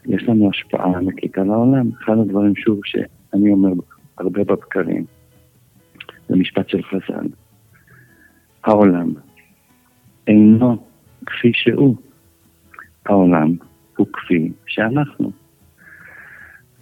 [0.05, 1.89] יש לנו השפעה ענקית על העולם.
[2.03, 3.73] אחד הדברים, שוב, שאני אומר
[4.17, 5.05] הרבה בבקרים,
[6.29, 7.27] זה משפט של חז"ל.
[8.63, 9.13] העולם
[10.27, 10.77] אינו
[11.25, 11.95] כפי שהוא,
[13.05, 13.55] העולם
[13.97, 15.31] הוא כפי שאנחנו.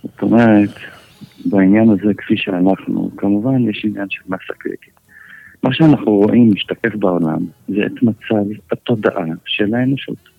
[0.03, 0.69] זאת אומרת,
[1.45, 4.93] בעניין הזה, כפי שאנחנו, כמובן יש עניין של מסה קריטית.
[5.63, 10.29] מה שאנחנו רואים משתקף בעולם זה את מצב התודעה של האנושות.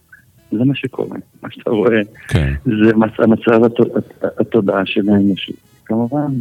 [0.52, 1.16] זה מה שקורה.
[1.42, 2.54] מה שאתה רואה כן.
[2.64, 3.60] זה מצב, מצב
[4.40, 5.56] התודעה של האנושות.
[5.84, 6.32] כמובן,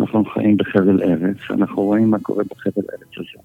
[0.00, 3.42] אנחנו חיים בחבל ארץ, אנחנו רואים מה קורה בחבל ארץ הזה.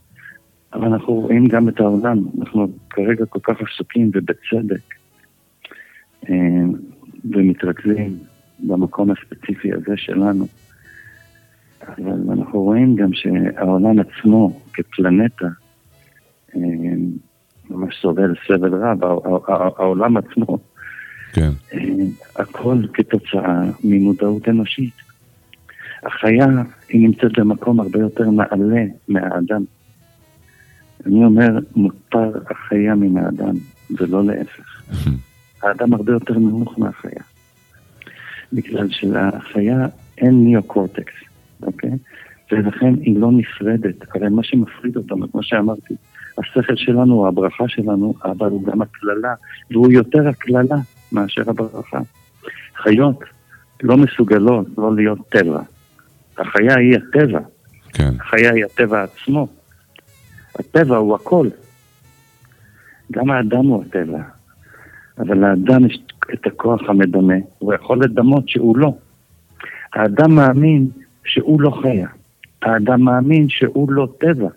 [0.74, 4.94] אבל אנחנו רואים גם את העולם, אנחנו כרגע כל כך עסוקים ובצדק,
[6.30, 6.36] אה,
[7.32, 8.18] ומתרכזים
[8.60, 10.48] במקום הספציפי הזה שלנו.
[11.88, 15.48] אבל אנחנו רואים גם שהעולם עצמו כפלנטה
[16.56, 16.62] אה,
[17.70, 19.04] ממש סובל סבל רב,
[19.78, 20.58] העולם עצמו,
[21.34, 21.50] כן.
[21.74, 21.80] אה,
[22.36, 24.94] הכל כתוצאה ממודעות אנושית.
[26.04, 26.48] החיה
[26.90, 29.64] היא נמצאת במקום הרבה יותר נעלה מהאדם.
[31.06, 33.56] אני אומר, מותר החיה מן האדם,
[33.92, 34.82] ולא להפך.
[35.64, 37.22] האדם הרבה יותר נמוך מהחיה.
[38.54, 41.14] בגלל שלחיה אין ניאו-קורטקס,
[41.62, 41.92] אוקיי?
[42.52, 43.96] ולכן היא לא נפרדת.
[44.16, 45.96] הרי מה שמפריד אותנו, כמו שאמרתי,
[46.38, 49.34] השכל שלנו הוא הברכה שלנו, אבל הוא גם הקללה,
[49.72, 50.76] והוא יותר הקללה
[51.12, 52.00] מאשר הברכה.
[52.84, 53.20] חיות
[53.84, 55.62] לא מסוגלות לא להיות טבע.
[56.38, 57.40] החיה היא הטבע.
[57.94, 58.12] כן.
[58.20, 59.48] החיה היא הטבע עצמו.
[60.60, 61.48] הטבע הוא הכל.
[63.12, 64.22] גם האדם הוא הטבע.
[65.18, 66.00] אבל לאדם יש
[66.34, 68.94] את הכוח המדמה, הוא יכול לדמות שהוא לא.
[69.94, 70.88] האדם מאמין
[71.26, 72.08] שהוא לא חיה.
[72.62, 74.50] האדם מאמין שהוא לא טבע.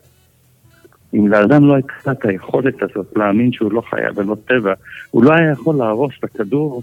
[1.14, 4.72] אם לאדם לא הייתה את היכולת הזאת להאמין שהוא לא חיה ולא טבע,
[5.11, 6.83] הוא לא היה יכול להרוס את הכדור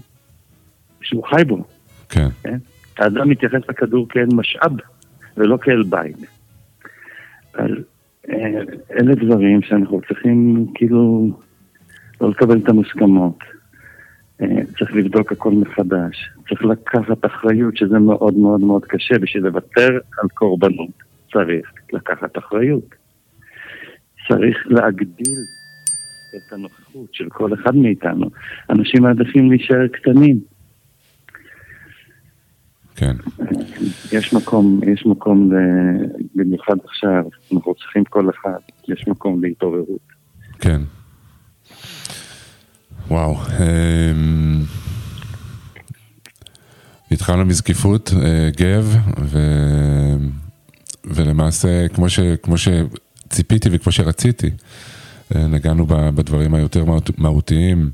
[1.00, 1.64] שהוא חי בו.
[2.08, 2.28] כן.
[2.42, 2.58] כן?
[2.98, 4.72] האדם מתייחס לכדור כאל משאב
[5.36, 6.16] ולא כאל בית.
[7.54, 7.70] אז
[8.30, 11.30] אה, אלה דברים שאנחנו צריכים כאילו
[12.20, 13.38] לא לקבל את המוסכמות.
[14.42, 14.46] אה,
[14.78, 16.30] צריך לבדוק הכל מחדש.
[16.48, 19.18] צריך לקחת אחריות, שזה מאוד מאוד מאוד קשה.
[19.18, 22.94] בשביל לוותר על קורבנות צריך לקחת אחריות.
[24.28, 25.38] צריך להגדיל
[26.36, 28.26] את הנוכחות של כל אחד מאיתנו.
[28.70, 30.40] אנשים מעדיפים להישאר קטנים.
[32.96, 33.16] כן.
[34.12, 35.50] יש מקום, יש מקום,
[36.34, 40.08] במיוחד עכשיו, אנחנו צריכים כל אחד, יש מקום להתעוררות.
[40.58, 40.80] כן.
[43.10, 43.36] וואו.
[43.60, 44.64] אמ,
[47.10, 49.38] התחלנו מזקיפות, אה, גב, ו...
[51.04, 52.20] ולמעשה, כמו, ש...
[52.42, 54.50] כמו שציפיתי וכמו שרציתי,
[55.36, 57.90] אה, נגענו בדברים היותר מהות- מהותיים,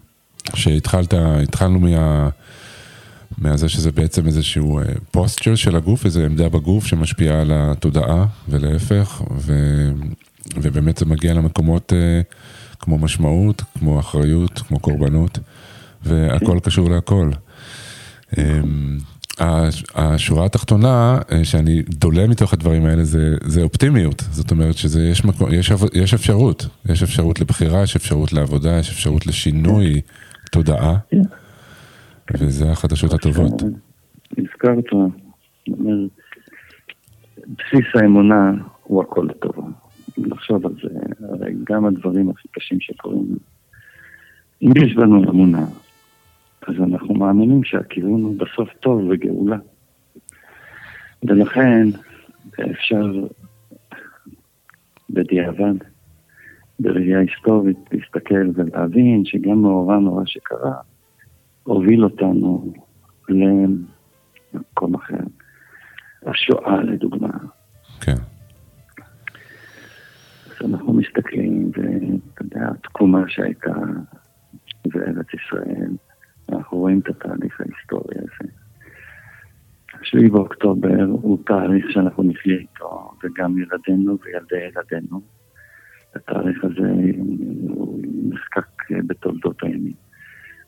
[0.54, 2.28] שהתחלת, התחלנו מה...
[3.38, 9.54] מהזה שזה בעצם איזשהו פוסטר של הגוף, איזו עמדה בגוף שמשפיעה על התודעה ולהפך, ו...
[10.56, 12.20] ובאמת זה מגיע למקומות אה,
[12.80, 15.38] כמו משמעות, כמו אחריות, כמו קורבנות,
[16.02, 17.30] והכל קשור להכל.
[18.38, 18.98] אמ,
[19.38, 25.24] הש- השורה התחתונה אה, שאני דולה מתוך הדברים האלה זה, זה אופטימיות, זאת אומרת שיש
[25.24, 30.00] מקום, יש, יש אפשרות, יש אפשרות לבחירה, יש אפשרות לעבודה, יש אפשרות לשינוי
[30.50, 30.96] תודעה,
[32.38, 33.62] וזה החדשות הטובות.
[34.38, 34.84] הזכרת,
[37.48, 38.50] בסיס האמונה
[38.82, 39.68] הוא הכל לטובה.
[40.18, 40.98] לחשוב על זה,
[41.28, 43.36] הרי גם הדברים הכי קשים שקורים,
[44.62, 45.66] אם יש בנו אמונה,
[46.68, 49.56] אז אנחנו מאמינים שהכיוון הוא בסוף טוב וגאולה.
[51.22, 51.88] ולכן
[52.70, 53.12] אפשר
[55.10, 55.74] בדיעבד,
[56.78, 60.72] בראייה היסטורית, להסתכל ולהבין שגם מאורע נורא שקרה,
[61.62, 62.72] הוביל אותנו
[63.28, 65.24] למקום אחר.
[66.26, 67.28] השואה לדוגמה.
[68.00, 68.16] כן,
[70.64, 73.72] אז אנחנו מסתכלים, ואתה יודע, התקומה שהייתה
[74.86, 75.90] בארץ ישראל,
[76.52, 78.50] אנחנו רואים את התהליך ההיסטורי הזה.
[80.02, 85.20] 7 באוקטובר הוא תאריך שאנחנו נחיה איתו, וגם ילדינו וילדי ילדינו.
[86.14, 86.92] התאריך הזה
[87.68, 89.94] הוא נחקק בתולדות הימים.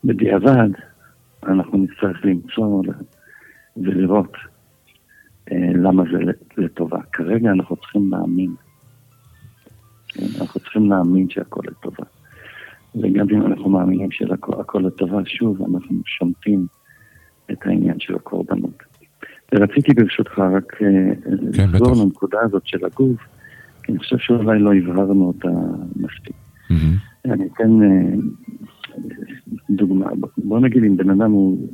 [0.05, 0.71] בדיעבד,
[1.47, 2.83] אנחנו נצטרך למצוא
[3.77, 4.33] ולראות
[5.53, 6.99] אה, למה זה לטובה.
[7.13, 8.55] כרגע אנחנו צריכים להאמין.
[10.16, 12.05] כן, אנחנו צריכים להאמין שהכל לטובה.
[12.94, 16.66] וגם אם אנחנו מאמינים שהכל לטובה, שוב, אנחנו שומטים
[17.50, 18.83] את העניין של הקורבנות.
[19.55, 21.14] ורציתי ברשותך רק אה,
[21.55, 22.00] כן, לחזור בטח.
[22.02, 23.20] לנקודה הזאת של הגוף,
[23.83, 25.48] כי אני חושב שאולי לא הבהרנו אותה
[25.96, 26.37] מספיק.
[26.70, 26.96] מהמם.
[27.24, 28.14] אני אתן אה,
[29.70, 30.07] דוגמה,
[30.38, 31.68] בוא נגיד אם בן אדם הוא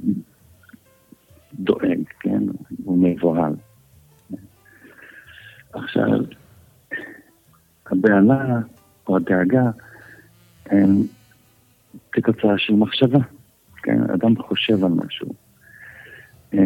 [1.54, 2.42] דואג, כן?
[2.84, 3.52] הוא מבוהל.
[5.72, 6.20] עכשיו,
[7.90, 8.60] הבהלה
[9.08, 9.70] או הדאגה
[10.66, 11.02] הם
[12.12, 13.18] כתוצאה של מחשבה,
[13.82, 14.02] כן?
[14.14, 15.34] אדם חושב על משהו.
[16.54, 16.58] אה,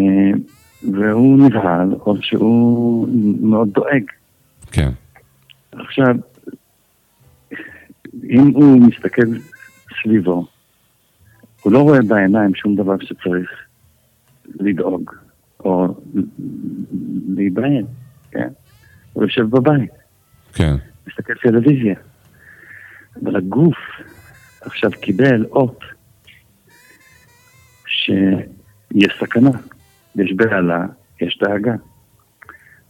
[0.83, 3.09] והוא נבהל, או שהוא
[3.41, 4.05] מאוד דואג.
[4.73, 4.91] כן,
[5.73, 6.17] עכשיו,
[8.25, 9.27] אם הוא מסתכל
[10.03, 10.47] סביבו,
[11.63, 13.51] הוא לא רואה בעיניים שום דבר שצריך
[14.61, 15.11] לדאוג
[15.61, 15.95] או
[17.29, 17.85] להיבהל,
[18.31, 18.49] כן?
[19.13, 19.91] הוא יושב בבית,
[20.55, 20.77] כן,
[21.07, 21.95] מסתכל טלוויזיה.
[23.23, 23.77] אבל הגוף
[24.61, 25.81] עכשיו קיבל אות
[27.87, 29.51] שיש סכנה,
[30.17, 30.87] יש בהלה,
[31.21, 31.75] יש דאגה.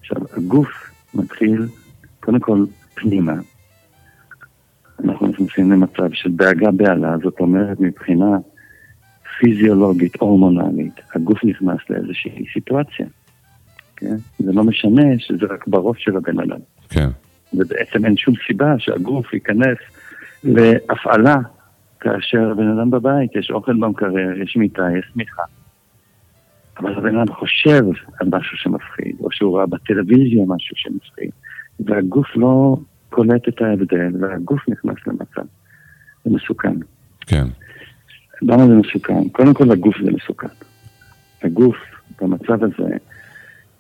[0.01, 1.67] עכשיו, הגוף מתחיל,
[2.21, 3.35] קודם כל, פנימה.
[5.05, 8.39] אנחנו נכנסים למצב של דאגה בהלה, זאת אומרת, מבחינה
[9.39, 13.07] פיזיולוגית, הורמונלית, הגוף נכנס לאיזושהי סיטואציה.
[13.97, 14.17] כן?
[14.39, 16.59] זה לא משנה שזה רק בראש של הבן אדם.
[16.89, 17.09] כן,
[17.55, 19.79] ובעצם אין שום סיבה שהגוף ייכנס
[20.45, 21.37] להפעלה
[22.01, 25.43] כאשר בן אדם בבית, יש אוכל במקרר, יש מיטה, יש שמיכה.
[26.79, 27.85] אבל הבן אדם חושב
[28.21, 31.31] על משהו שמפחיד, או שהוא ראה בטלוויזיה משהו שמפחיד,
[31.81, 32.77] והגוף לא
[33.11, 35.43] קולט את ההבדל, והגוף נכנס למצב.
[36.25, 36.75] זה מסוכן.
[37.21, 37.45] כן,
[38.43, 39.29] למה זה מסוכן?
[39.29, 40.47] קודם כל הגוף זה מסוכן.
[41.43, 41.77] הגוף
[42.21, 42.97] במצב הזה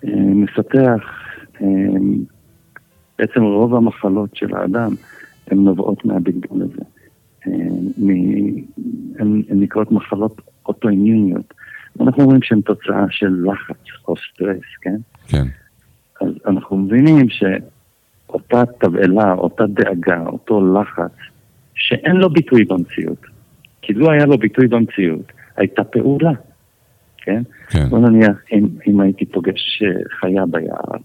[0.04, 1.02] אה, מפתח,
[1.60, 1.66] אה,
[3.18, 4.94] בעצם רוב המחלות של האדם
[5.50, 6.82] הן נובעות מהבלבול הזה.
[7.46, 7.52] אה,
[9.18, 11.54] הן נקראות מחלות אוטואימיוניות.
[12.00, 14.96] אנחנו רואים שהן תוצאה של לחץ או סטרס, כן?
[15.28, 15.46] כן,
[16.20, 21.12] אז אנחנו מבינים שאותה תבהלה, אותה דאגה, אותו לחץ,
[21.74, 23.26] שאין לו ביטוי במציאות.
[23.82, 26.32] כי לו היה לו ביטוי במציאות, הייתה פעולה,
[27.18, 27.42] כן?
[27.68, 30.96] כן, בוא נניח, אם, אם הייתי פוגש אה, חיה ביער,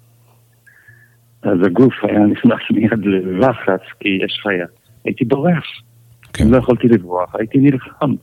[1.44, 4.66] אז הגוף היה נכנס מיד ללחץ כי יש חיה.
[5.04, 5.64] הייתי בורח.
[6.34, 8.14] כן, לא יכולתי לברוח, הייתי נלחם.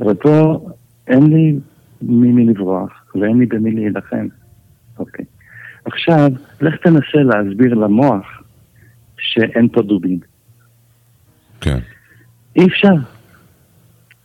[0.00, 0.66] אבל פה
[1.06, 1.54] אין לי
[2.02, 4.26] ממי לברוח ואין לי במי להילחם.
[4.98, 5.24] אוקיי.
[5.84, 8.42] עכשיו, לך תנסה להסביר למוח
[9.18, 10.18] שאין פה דובין.
[11.60, 11.78] כן,
[12.56, 12.94] אי אפשר.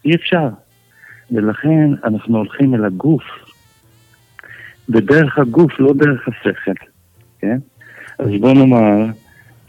[0.06, 0.48] אי אפשר.
[1.32, 3.24] ולכן אנחנו הולכים אל הגוף,
[4.90, 6.86] ודרך הגוף, לא דרך השכל,
[7.40, 7.58] כן?
[8.20, 9.06] אז בוא נאמר,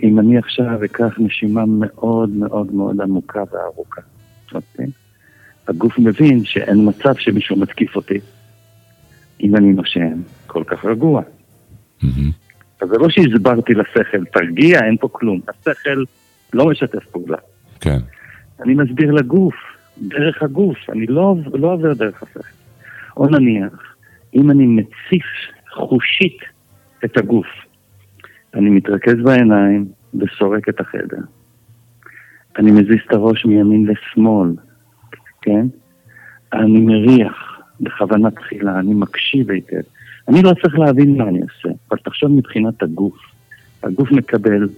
[0.02, 4.00] אם אני עכשיו אקח נשימה מאוד מאוד מאוד עמוקה וארוכה,
[4.54, 4.86] אוקיי?
[5.68, 8.18] הגוף מבין שאין מצב שמישהו מתקיף אותי.
[9.40, 11.22] אם אני נושם כל כך רגוע.
[12.02, 12.30] מהמם.
[12.80, 15.40] אז זה לא שהסברתי לשכל, תרגיע, אין פה כלום.
[15.48, 16.04] השכל
[16.52, 17.38] לא משתף פעולה.
[17.80, 17.98] כן,
[18.60, 19.54] אני מסביר לגוף,
[19.98, 22.48] דרך הגוף, אני לא, לא עובר דרך השכל.
[23.16, 23.94] או נניח,
[24.34, 25.26] אם אני מציף
[25.70, 26.38] חושית
[27.04, 27.46] את הגוף,
[28.54, 31.20] אני מתרכז בעיניים וסורק את החדר.
[32.58, 34.54] אני מזיז את הראש מימין לשמאל,
[35.42, 35.66] כן?
[36.52, 39.80] אני מריח בכוונה תחילה, אני מקשיב היטב.
[40.28, 43.16] אני לא צריך להבין מה אני עושה, אבל תחשוב מבחינת הגוף.
[43.82, 44.68] הגוף מקבל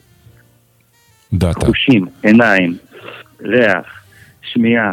[1.33, 2.77] דאטה, חושים, עיניים,
[3.41, 4.05] ריח,
[4.43, 4.93] שמיעה,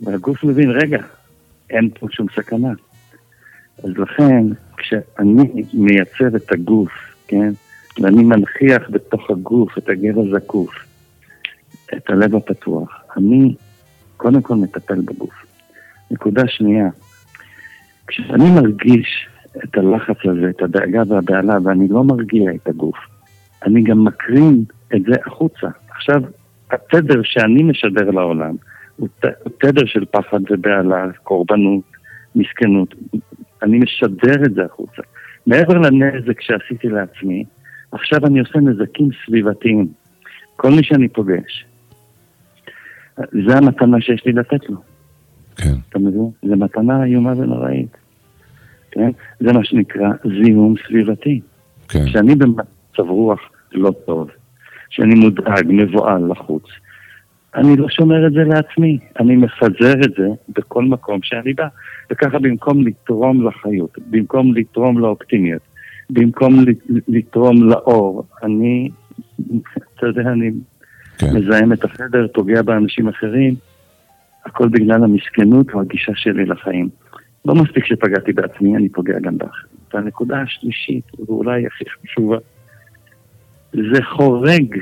[0.00, 1.02] והגוף מבין, רגע,
[1.70, 2.72] אין פה שום סכנה.
[3.84, 6.92] אז לכן, כשאני מייצב את הגוף,
[7.28, 7.52] כן,
[8.00, 10.70] ואני מנכיח בתוך הגוף את הגב הזקוף,
[11.96, 13.54] את הלב הפתוח, אני
[14.16, 15.34] קודם כל מטפל בגוף.
[16.10, 16.88] נקודה שנייה,
[18.06, 19.28] כשאני מרגיש
[19.64, 22.96] את הלחץ הזה, את הדאגה והבהלה, ואני לא מרגיע את הגוף,
[23.62, 25.66] אני גם מקרין את זה החוצה.
[25.90, 26.22] עכשיו,
[26.70, 28.54] התדר שאני משדר לעולם
[28.96, 29.08] הוא
[29.58, 31.82] תדר של פחד ובהלה, קורבנות,
[32.34, 32.94] מסכנות.
[33.62, 35.02] אני משדר את זה החוצה.
[35.46, 37.44] מעבר לנזק שעשיתי לעצמי,
[37.92, 39.88] עכשיו אני עושה נזקים סביבתיים.
[40.56, 41.64] כל מי שאני פוגש,
[43.16, 44.76] זה המתנה שיש לי לתת לו.
[45.56, 46.30] כן, אתה מבין?
[46.42, 47.96] זו מתנה איומה ונוראית.
[48.90, 49.10] כן?
[49.40, 51.40] זה מה שנקרא זיהום סביבתי.
[51.88, 53.40] כן, כשאני במצב רוח
[53.72, 54.30] לא טוב,
[54.90, 56.64] כשאני מודאג, מבוהל, לחוץ,
[57.54, 61.68] אני לא שומר את זה לעצמי, אני מפזר את זה בכל מקום שאני בא.
[62.10, 65.62] וככה במקום לתרום לחיות, במקום לתרום לאופטימיות,
[66.10, 68.88] במקום לת- לתרום לאור, אני,
[69.96, 70.50] אתה יודע, אני
[71.18, 73.54] כן, מזהם את החדר, פוגע באנשים אחרים,
[74.46, 76.88] הכל בגלל המסכנות או הגישה שלי לחיים.
[77.44, 79.78] לא מספיק שפגעתי בעצמי, אני פוגע גם באחרים.
[79.94, 82.36] והנקודה השלישית, ואולי הכי חשובה,
[83.72, 84.76] זה חורג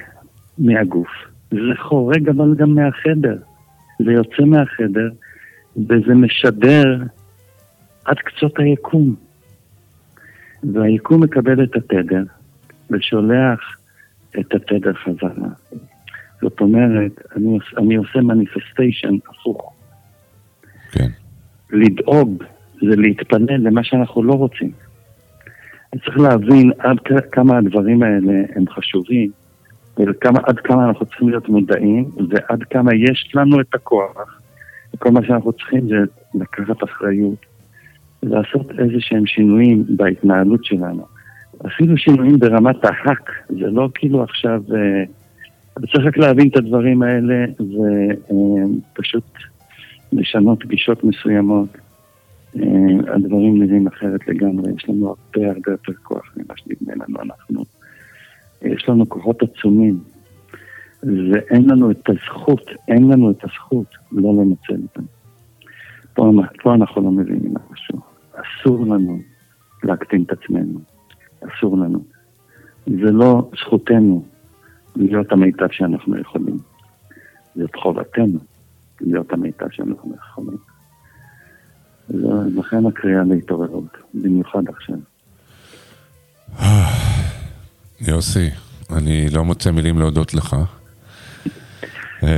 [0.59, 1.09] מהגוף,
[1.51, 3.37] זה חורג אבל גם מהחדר.
[4.05, 5.11] זה יוצא מהחדר,
[5.77, 7.03] וזה משדר
[8.05, 9.14] עד קצות היקום.
[10.73, 12.23] והיקום מקבל את התדר,
[12.91, 13.61] ושולח
[14.41, 15.49] את התדר חזרה.
[16.43, 19.73] זאת אומרת, אני, אני עושה מניפסטיישן הפוך.
[20.93, 21.09] כן.
[21.71, 22.45] לדאוג
[22.81, 24.71] זה להתפלל למה שאנחנו לא רוצים.
[25.93, 26.97] אני צריך להבין עד
[27.33, 29.31] כמה הדברים האלה הם חשובים,
[29.97, 34.41] ועד כמה אנחנו צריכים להיות מודעים, ועד כמה יש לנו את הכוח.
[34.95, 35.97] וכל מה שאנחנו צריכים זה
[36.35, 37.47] לקחת אחריות,
[38.23, 41.05] לעשות איזה שהם שינויים בהתנהלות שלנו.
[41.67, 44.62] אפילו שינויים ברמת ההאק, זה לא כאילו עכשיו...
[44.75, 45.05] אה,
[45.93, 47.45] צריך רק להבין את הדברים האלה
[48.93, 49.25] ופשוט
[50.12, 51.69] לשנות גישות מסוימות.
[52.57, 57.64] אה, הדברים נראים אחרת לגמרי, יש לנו הרבה הרבה יותר כוח ממה שנדמה לנו אנחנו.
[58.62, 59.99] יש לנו כוחות עצומים,
[61.03, 65.16] ואין לנו את הזכות, אין לנו את הזכות לא לנצל אותם.
[66.17, 68.01] פה, פה אנחנו לא מבינים משהו.
[68.33, 69.19] אסור לנו
[69.85, 70.81] להקטין את עצמנו,
[71.41, 72.05] אסור לנו.
[72.87, 74.25] זה לא זכותנו
[74.97, 76.59] להיות המיטב שאנחנו יכולים.
[77.57, 78.39] זאת חובתנו
[79.01, 80.59] להיות המיטב שאנחנו יכולים.
[82.57, 84.97] לכן הקריאה להתעוררות, במיוחד עכשיו.
[88.01, 88.51] יוסי,
[88.97, 90.57] אני לא מוצא מילים להודות לך.
[92.23, 92.29] אה,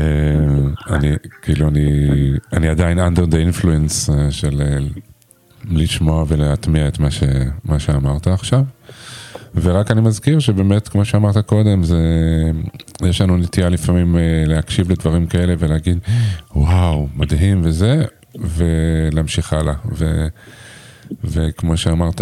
[0.90, 1.12] אני,
[1.42, 2.08] כאילו, אני,
[2.52, 4.78] אני עדיין under the influence אה, של אה,
[5.70, 7.22] לשמוע ולהטמיע את מה, ש,
[7.64, 8.62] מה שאמרת עכשיו.
[9.54, 12.00] ורק אני מזכיר שבאמת, כמו שאמרת קודם, זה,
[13.04, 14.16] יש לנו נטייה לפעמים
[14.46, 15.98] להקשיב לדברים כאלה ולהגיד,
[16.56, 18.04] וואו, מדהים וזה,
[18.34, 19.74] ולהמשיך הלאה.
[19.92, 20.26] ו,
[21.24, 22.20] וכמו שאמרת,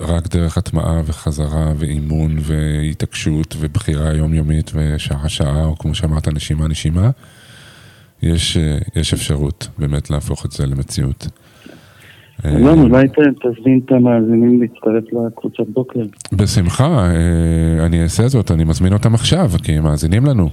[0.00, 7.10] רק דרך הטמעה וחזרה ואימון והתעקשות ובחירה יומיומית ושעה-שעה, או כמו שאמרת, נשימה-נשימה,
[8.22, 8.56] יש,
[8.96, 11.28] יש אפשרות באמת להפוך את זה למציאות.
[12.44, 16.00] אלון, אולי תזמין את המאזינים להצטרף לקבוצת בוקר.
[16.32, 20.48] בשמחה, אה, אני אעשה זאת, אני מזמין אותם עכשיו, כי הם מאזינים לנו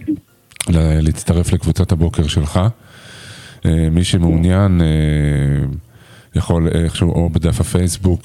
[1.02, 2.60] להצטרף לקבוצת הבוקר שלך.
[3.66, 4.88] אה, מי שמעוניין אה,
[6.36, 8.22] יכול איכשהו או בדף הפייסבוק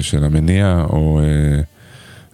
[0.00, 1.20] של המניע, או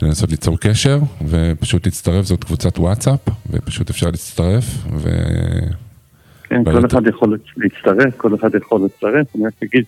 [0.03, 0.99] לנסות ליצור קשר,
[1.29, 3.20] ופשוט להצטרף, זאת קבוצת וואטסאפ,
[3.51, 5.09] ופשוט אפשר להצטרף, ו...
[6.43, 9.85] כן, כל אחד יכול להצטרף, כל אחד יכול לצרף, אני רק אגיד...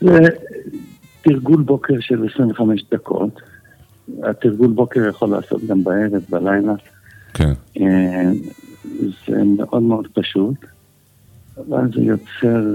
[0.00, 0.28] זה
[1.22, 3.40] תרגול בוקר של 25 דקות.
[4.22, 6.72] התרגול בוקר יכול לעשות גם בערב, בלילה.
[7.34, 7.52] כן.
[7.80, 8.30] אה,
[9.26, 10.56] זה מאוד מאוד פשוט,
[11.56, 12.74] אבל זה יוצר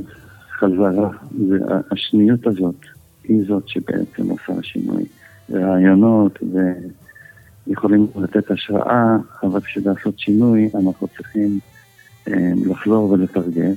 [0.59, 1.09] חזרה,
[1.49, 2.75] והשניות הזאת
[3.23, 5.03] היא זאת שבעצם עושה שינוי.
[5.51, 6.39] רעיונות
[7.67, 11.59] ויכולים לתת השראה, אבל כדי לעשות שינוי אנחנו צריכים
[12.27, 13.73] אה, לחזור ולתרגל.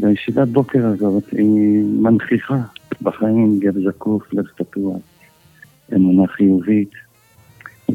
[0.00, 2.58] והישיבת בוקר הזאת היא מנכיחה
[3.02, 4.96] בחיים, גב זקוף, לב פתוח,
[5.94, 6.90] אמונה חיובית,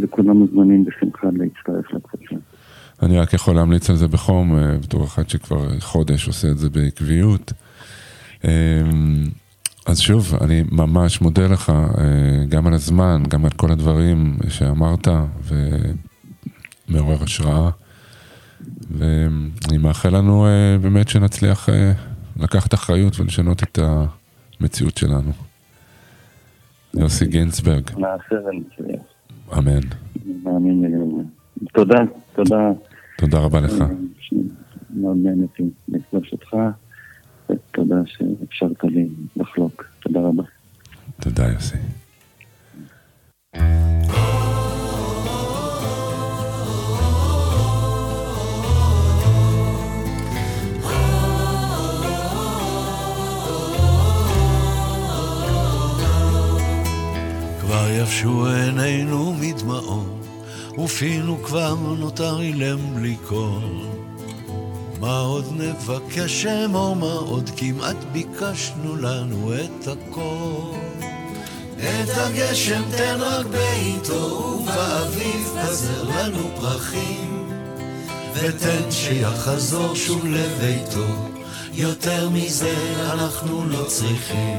[0.01, 2.35] וכולם מוזמנים בשמחה להצטרף לקבוצה.
[3.01, 6.69] אני רק יכול להמליץ על זה בחום, אה, בתור אחד שכבר חודש עושה את זה
[6.69, 7.53] בעקביות.
[8.45, 8.49] אה,
[9.85, 15.07] אז שוב, אני ממש מודה לך אה, גם על הזמן, גם על כל הדברים שאמרת,
[16.89, 17.69] ומעורר השראה.
[18.91, 20.47] ואני מאחל לנו
[20.81, 21.69] באמת שנצליח
[22.39, 23.79] לקחת אחריות ולשנות את
[24.61, 25.31] המציאות שלנו.
[26.93, 27.83] יוסי גינצברג.
[27.97, 29.01] נעשה ונצליח.
[29.57, 29.79] אמן.
[31.73, 31.99] תודה,
[32.35, 32.71] תודה.
[33.17, 33.73] תודה רבה לך.
[34.89, 36.55] מאוד נהניתי לפגוש אותך,
[37.49, 39.85] ותודה שאפשרת לי לחלוק.
[39.99, 40.43] תודה רבה.
[41.21, 41.77] תודה, יוסי.
[57.59, 60.25] כבר יבשו עינינו מדמעות,
[60.83, 64.04] ופינו כבר נותר אילם בלי קול.
[65.05, 70.77] מה עוד נבקש אמור, מה עוד כמעט ביקשנו לנו את הכל.
[71.77, 77.49] את הגשם תן רק בעיתו, ובאביב פזר לנו פרחים.
[78.33, 81.07] ותן שיחזור שוב לביתו,
[81.73, 82.75] יותר מזה
[83.13, 84.57] אנחנו לא צריכים.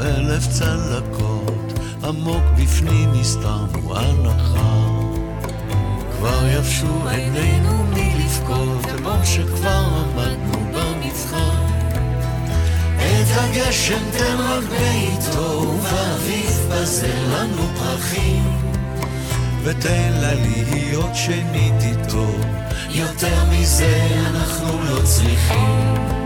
[0.00, 1.35] אלף צלקות,
[2.08, 4.86] עמוק בפנים הסתרנו הנחה.
[6.10, 11.66] כבר יבשו עינינו מלבכות, כמו שכבר עמדנו במבחן.
[12.96, 18.42] את הגשם תן רק בעיתו, ובאביב בזל לנו פרחים.
[19.62, 22.26] ותן לה להיות שנית איתו,
[22.90, 26.25] יותר מזה אנחנו לא צריכים.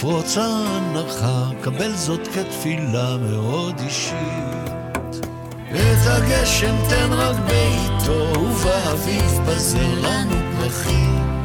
[0.00, 5.26] תפרוץ ההנחה, קבל זאת כתפילה מאוד אישית.
[5.70, 11.42] את הגשם תן רק בעיתו, ובאביב בזר לנו פרחים.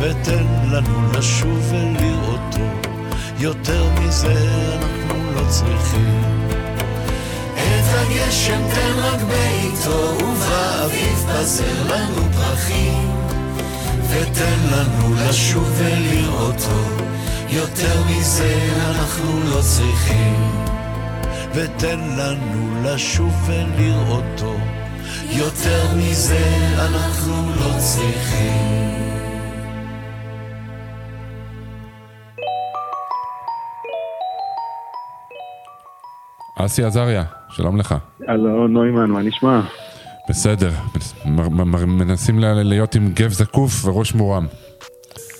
[0.00, 2.90] ותן לנו לשוב ולראותו,
[3.38, 4.34] יותר מזה
[4.72, 6.48] אנחנו לא צריכים.
[7.54, 13.10] את הגשם תן רק בעיתו, ובאביב פזר לנו פרחים.
[14.10, 17.09] ותן לנו לשוב ולראותו,
[17.52, 18.54] יותר מזה
[18.90, 20.34] אנחנו לא צריכים.
[21.54, 24.54] ותן לנו לשוב ולראותו,
[25.38, 26.44] יותר מזה
[26.78, 29.10] אנחנו לא צריכים.
[36.56, 37.94] אסי עזריה, שלום לך.
[38.28, 39.60] הלו, נוימן, מה נשמע?
[40.28, 40.70] בסדר,
[41.86, 44.46] מנסים להיות עם גב זקוף וראש מורם.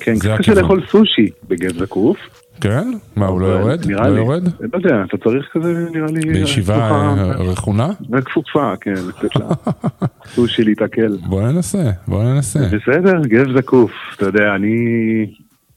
[0.00, 0.54] כן, זה קשה.
[0.54, 2.16] לאכול סושי בגב זקוף.
[2.60, 2.90] כן?
[3.16, 3.86] מה, הוא לא יורד?
[3.86, 4.20] נראה לא לי.
[4.20, 4.44] יורד?
[4.44, 6.20] לא יודע, אתה צריך כזה, נראה לי...
[6.32, 7.88] בישיבה רכונה?
[8.24, 9.46] כפופה, כן, לתת לה
[10.34, 11.16] סושי להתעכל.
[11.28, 12.58] בוא ננסה, בוא ננסה.
[12.58, 14.76] בסדר, גב זקוף, אתה יודע, אני...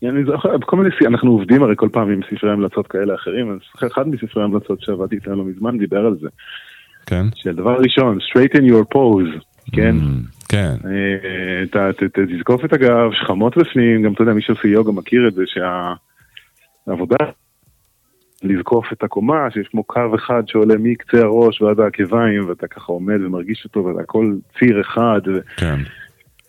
[0.03, 3.51] אני זוכר, בכל מיני, סי- אנחנו עובדים הרי כל פעם עם ספרי המלצות כאלה אחרים,
[3.51, 3.57] אז
[3.91, 6.27] אחד מספרי המלצות שעבדתי איתם לא מזמן דיבר על זה,
[7.05, 7.25] כן?
[7.35, 9.39] שדבר ראשון, straighten your pose,
[9.71, 9.95] כן?
[10.53, 10.75] כן.
[10.85, 15.33] אה, אתה תזקוף את הגב, שכמות בפנים, גם אתה יודע, מי שעושה יוגה מכיר את
[15.33, 15.43] זה
[16.87, 17.25] שהעבודה,
[18.43, 23.21] לזקוף את הקומה, שיש כמו קו אחד שעולה מקצה הראש ועד העקביים, ואתה ככה עומד
[23.25, 25.21] ומרגיש אותו, והכל ציר אחד.
[25.57, 25.79] כן.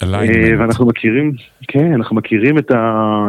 [0.03, 0.61] אה, alignment.
[0.61, 1.33] ואנחנו מכירים,
[1.69, 2.71] כן, אנחנו מכירים את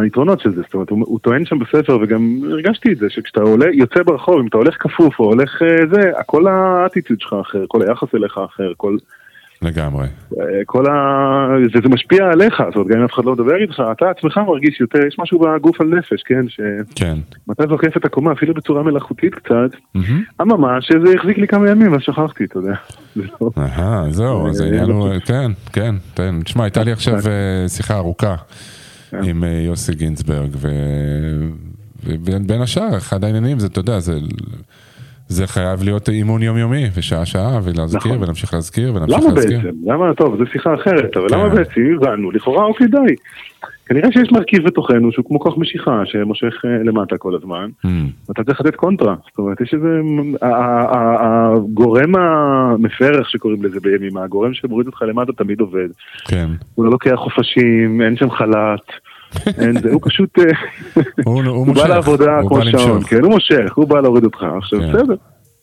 [0.02, 3.42] היתרונות של זה, זאת אומרת, הוא, הוא טוען שם בספר, וגם הרגשתי את זה, שכשאתה
[3.42, 7.66] עולה, יוצא ברחוב, אם אתה הולך כפוף או הולך אה, זה, כל האטיטוד שלך אחר,
[7.68, 8.98] כל היחס אליך אחר, כל...
[9.62, 10.08] לגמרי.
[10.66, 10.94] כל ה...
[11.74, 14.82] וזה משפיע עליך, זאת אומרת, גם אם אף אחד לא מדבר איתך, אתה עצמך מרגיש
[14.82, 16.46] יותר, יש משהו בגוף על נפש, כן?
[16.96, 17.18] כן.
[17.48, 19.78] שמתי זוקף את הקומה, אפילו בצורה מלאכותית קצת.
[20.42, 22.74] אממה, שזה החזיק לי כמה ימים, אז שכחתי, אתה יודע.
[23.16, 25.20] זה לא- אהה, זהו, אז אה, העניין הוא, לא.
[25.20, 26.36] כן, כן, כן.
[26.44, 28.36] תשמע, הייתה לי עכשיו אה, שיחה ארוכה.
[29.24, 30.50] עם אה, יוסי גינצברג,
[32.04, 34.20] ובין השאר, אחד העניינים זה, אתה יודע, זה...
[35.28, 38.24] זה חייב להיות אימון יומיומי, ושעה שעה, ולהזכיר, נכון.
[38.24, 39.58] ולהמשיך להזכיר, ולהמשיך למה להזכיר.
[39.58, 39.92] בעצם?
[39.92, 41.36] למה, טוב, זו שיחה אחרת, אבל כן.
[41.36, 42.32] למה בעצם הבנו?
[42.32, 43.16] לכאורה אוקיי די.
[43.86, 47.88] כנראה שיש מרכיב בתוכנו שהוא כמו כוח משיכה שמושך אה, למטה כל הזמן, Mm,
[48.30, 49.16] ואתה צריך לתת קונטרה.
[49.30, 50.00] זאת אומרת, יש איזה...
[50.42, 55.88] הגורם המפר, איך שקוראים לזה בימים, הגורם שמוריד אותך למטה תמיד עובד.
[56.28, 56.50] כן.
[56.76, 58.92] הוא לא לוקח חופשים, אין שם חל"ת,
[59.92, 60.40] הוא פשוט...
[60.40, 60.44] אה,
[61.26, 63.04] הוא בא לעבודה כמו שעון.
[63.04, 64.46] כן, הוא מושך, הוא בא להוריד אותך.
[64.58, 64.94] עכשיו, כן.
[64.94, 65.16] בסדר,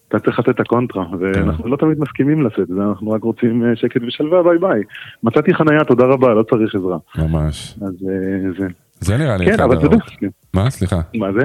[0.09, 3.65] אתה צריך לתת את הקונטרה, ואנחנו לא תמיד מסכימים לשאת את זה, אנחנו רק רוצים
[3.65, 4.83] אה, שקט ושלווה, ביי ביי.
[5.23, 6.99] מצאתי חנייה, תודה רבה, לא צריך עזרה.
[7.19, 7.75] ממש.
[7.77, 8.67] אז אה, זה...
[9.01, 10.17] זה נראה לי כן, אחד אבל אתה יודע, הרוב.
[10.21, 10.27] כן.
[10.55, 10.71] מה?
[10.71, 11.01] סליחה.
[11.15, 11.41] מה זה?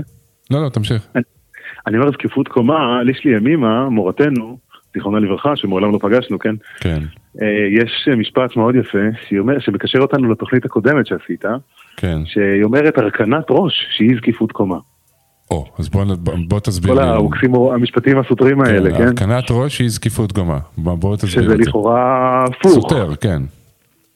[0.52, 1.08] לא, לא, תמשיך.
[1.88, 4.58] אני אומר זקיפות קומה, יש לי ימימה, מורתנו,
[4.94, 6.56] זיכרונה לברכה, שמעולם לא פגשנו, כן?
[6.80, 7.00] כן,
[7.72, 8.98] יש משפט מאוד יפה,
[9.60, 11.46] שמקשר אותנו לתוכנית הקודמת שעשית,
[11.98, 12.18] כן.
[12.26, 14.78] שהיא אומרת הרכנת ראש, שהיא זקיפות קומה.
[15.52, 17.08] או, אז בוא נ- בוא תסביר כל לי.
[17.08, 19.08] האוקסימור, המשפטים הסותרים האלה, כן?
[19.08, 20.60] הרכנת ראש היא זקיפות גומה.
[20.78, 21.64] בוא בוא תסביר שזה את זה.
[21.64, 22.72] לכאורה הפוך.
[22.72, 23.42] סותר, כן.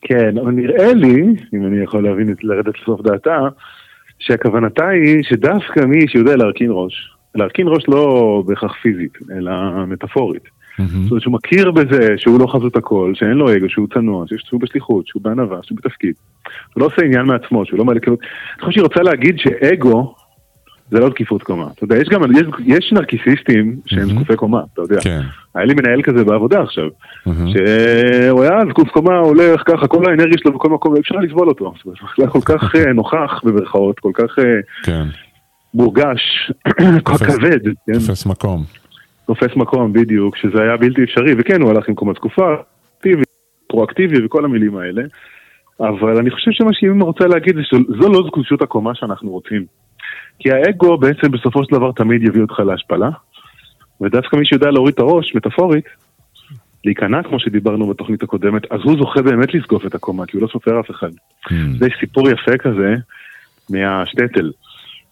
[0.01, 1.21] כן, אבל נראה לי,
[1.53, 3.37] אם אני יכול להבין, לרדת לסוף דעתה,
[4.19, 6.93] שהכוונתה היא שדווקא מי שיודע להרכין ראש,
[7.35, 9.51] להרכין ראש לא בהכרח פיזית, אלא
[9.87, 10.43] מטאפורית.
[10.77, 14.61] זאת אומרת שהוא מכיר בזה שהוא לא חזות הכל, שאין לו אגו, שהוא צנוע, שהוא
[14.61, 16.13] בשליחות, שהוא בענווה, שהוא בתפקיד.
[16.73, 18.17] הוא לא עושה עניין מעצמו, שהוא לא מלא כאילו...
[18.21, 20.15] אני חושב שהיא רוצה להגיד שאגו
[20.91, 21.67] זה לא זקיפות קומה.
[21.75, 24.09] אתה יודע, יש גם, יש, יש נרקיסיסטים שהם.
[24.09, 25.01] זקופי קומה, אתה יודע.
[25.01, 25.21] כן.
[25.55, 26.87] היה לי מנהל כזה בעבודה עכשיו.
[27.25, 31.73] שהוא היה זקוף קומה, הולך ככה, כל האנרגיה שלו בכל מקום, אפשר לסבול אותו.
[31.77, 34.43] זאת אומרת, הוא היה כל כך אה, נוכח במרכאות, כל כך אה,
[34.83, 35.07] כן.
[35.73, 36.51] מורגש,
[37.03, 37.93] כל כבד, כן?
[37.93, 38.80] תופס מקום.
[39.31, 42.55] תופס מקום בדיוק, שזה היה בלתי אפשרי, וכן, הוא הלך עם קומה זקופה,
[42.97, 43.23] אקטיבי,
[43.67, 45.01] פרואקטיבי וכל המילים האלה.
[45.79, 49.65] אבל אני חושב שמה שאימא רוצה להגיד זה שזו לא זכושות הקומה שאנחנו רוצים.
[50.39, 53.09] כי האגו בעצם בסופו של דבר תמיד יביא אותך להשפלה,
[54.01, 55.85] ודווקא מי שיודע להוריד את הראש, מטאפורית,
[56.85, 60.47] להיכנע כמו שדיברנו בתוכנית הקודמת, אז הוא זוכה באמת לזקוף את הקומה, כי הוא לא
[60.47, 61.11] סופר אף אחד.
[61.47, 61.53] Hmm.
[61.79, 62.95] זה סיפור יפה כזה
[63.69, 64.51] מהשטטל,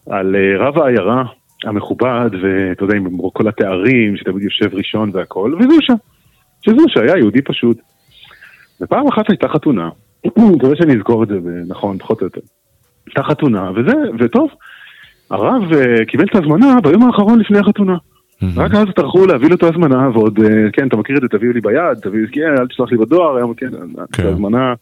[0.10, 1.24] על אה, רב העיירה
[1.64, 5.94] המכובד, ואתה יודע, עם כל התארים, שתמיד יושב ראשון והכל, וזושה,
[6.62, 7.78] שזושה היה יהודי פשוט.
[8.82, 9.90] ופעם אחת הייתה חתונה,
[10.56, 12.42] מקווה שאני אזכור את זה נכון, פחות או יותר.
[13.08, 14.50] הייתה חתונה, וזה, וטוב,
[15.32, 17.98] הרב אה, קיבל את ההזמנה ביום האחרון לפני החתונה.
[18.56, 21.54] רק אז טרחו להביא לו את ההזמנה, ועוד, אה, כן, אתה מכיר את זה, תביאו
[21.54, 24.26] לי ביד, תביאו, כן, אל תשלח לי בדואר, היום, כן, את כן.
[24.26, 24.74] ההזמנה.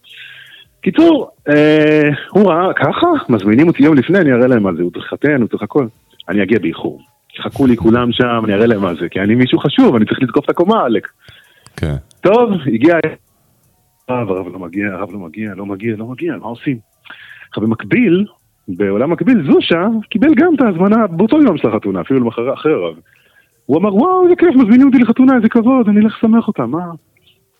[0.80, 4.90] קיצור, אה, הוא ראה ככה, מזמינים אותי יום לפני, אני אראה להם מה זה, הוא
[4.90, 5.86] צריך לחתן, הוא צריך הכל.
[6.28, 7.00] אני אגיע באיחור.
[7.42, 10.22] חכו לי כולם שם, אני אראה להם מה זה, כי אני מישהו חשוב, אני צריך
[10.22, 11.08] לתקוף את הקומה, עלק.
[11.76, 11.94] כן.
[12.20, 12.94] טוב, הגיע...
[14.08, 16.78] הרב, הרב לא מגיע, הרב לא מגיע, לא מגיע, לא מגיע, מה עושים?
[17.48, 18.24] עכשיו במקביל,
[18.68, 22.94] בעולם מקביל, זושה קיבל גם את ההזמנה באותו יום של החתונה, אפילו למחר אחרי הרב.
[23.66, 26.84] הוא אמר, וואו, איזה כיף, מזמינים אותי לחתונה, איזה כבוד, אני אלך לשמח אותם, מה?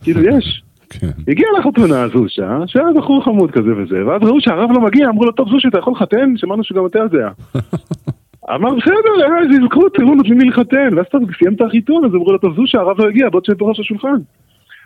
[0.03, 0.63] כאילו, יש.
[0.91, 1.11] כן.
[1.29, 5.33] הגיע לחתונה זושה, שהיה בחור חמוד כזה וזה, ואז ראו שהרב לא מגיע, אמרו לו,
[5.33, 6.37] טוב זושה, אתה יכול לחתן?
[6.37, 7.29] שמענו שגם אתה יודע.
[8.55, 10.89] אמר, בסדר, זכות, תראו, נותנים לי לחתן.
[10.97, 13.59] ואז אתה סיים את החיתון, אז אמרו לו, טוב זושה, הרב לא הגיע, בוא תשב
[13.59, 14.17] בראש השולחן.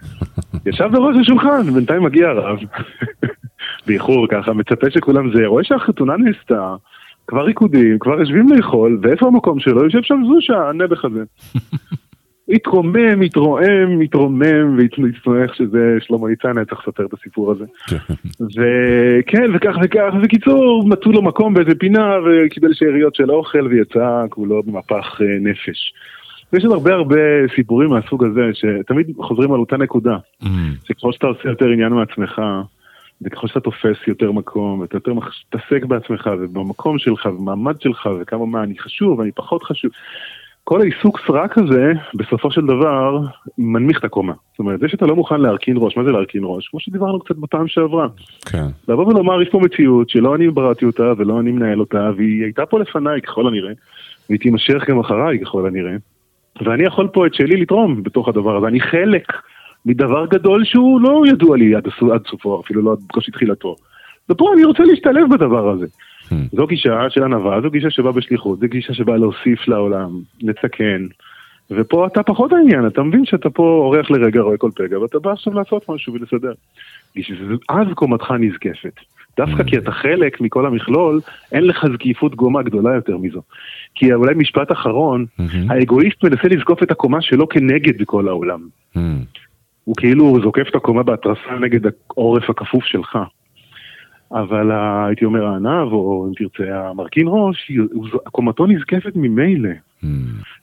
[0.67, 2.59] ישב בראש השולחן, בינתיים מגיע הרב,
[3.87, 6.75] באיחור ככה, מצפה שכולם זה, רואה שהחתונה נעשתה,
[7.27, 9.85] כבר ריקודים, כבר יושבים לאכול, ואיפה המקום שלו?
[9.85, 11.23] יושב שם זושה, הנעבך הזה.
[12.53, 17.65] התרומם, התרועם, התרומם, והצטרך שזה שלמה ניצן היה צריך לספר את הסיפור הזה.
[17.89, 17.97] כן.
[18.41, 24.63] וכן, וכך וכך, ובקיצור, מצאו לו מקום באיזה פינה, וקיבל שאריות של אוכל, ויצא כולו
[24.63, 25.93] במפח אה, נפש.
[26.53, 27.21] ויש עוד הרבה הרבה
[27.57, 30.47] סיפורים מהסוג הזה, שתמיד חוזרים על אותה נקודה, Hmm.
[30.85, 32.43] שככל שאתה עושה יותר עניין מעצמך,
[33.23, 38.63] וככל שאתה תופס יותר מקום, ואתה יותר מתעסק בעצמך, ובמקום שלך, ובמעמד שלך, וכמה מה
[38.63, 39.91] אני חשוב, אני פחות חשוב,
[40.65, 43.19] כל העיסוק סרק הזה, בסופו של דבר,
[43.59, 44.33] מנמיך את הקומה.
[44.51, 46.69] זאת אומרת, זה שאתה לא מוכן להרכין ראש, מה זה להרכין ראש?
[46.69, 48.09] כמו שדיברנו קצת בפעם שעברה.
[48.53, 48.67] כן.
[48.89, 52.67] לבוא ולומר, יש פה מציאות שלא אני בראתי אותה ולא אני מנהל אותה, והיא הייתה
[52.67, 53.73] פה לפניי ככל הנראה,
[54.29, 55.97] והיא תימשך גם אחריי ככל הנראה,
[56.65, 58.67] ואני יכול פה את שלי לתרום בתוך הדבר הזה.
[58.67, 59.33] אני חלק
[59.87, 61.89] מדבר גדול שהוא לא ידוע לי עד,
[62.31, 63.77] סופו, אפילו לא עד בקושי תחילתו.
[64.31, 65.87] ופה אני רוצה להשתלב בדבר הזה.
[66.53, 70.11] זו גישה של ענווה, זו גישה שבאה בשליחות, זו גישה שבאה להוסיף לעולם,
[70.43, 71.07] לתקן.
[71.71, 75.31] ופה אתה פחות העניין, אתה מבין שאתה פה אורח לרגע, רואה כל פגע, ואתה בא
[75.33, 76.53] עכשיו לעשות משהו ולסדר.
[77.69, 79.01] אז קומתך נזקפת.
[79.37, 81.21] דווקא כי אתה חלק מכל המכלול,
[81.53, 83.41] אין לך זקיפות גומה גדולה יותר מזו.
[83.95, 85.27] כי אולי משפט אחרון.
[85.69, 88.61] האגואיסט מנסה לזקוף את הקומה שלו כנגד כל העולם.
[89.85, 93.19] הוא כאילו זוקף את הקומה בהתרסה נגד העורף הכפוף שלך.
[94.33, 94.71] אבל
[95.07, 97.73] הייתי אומר הענב, או אם תרצה המרכין ראש,
[98.25, 99.71] קומתו נזקפת ממילא.
[100.03, 100.07] Hmm.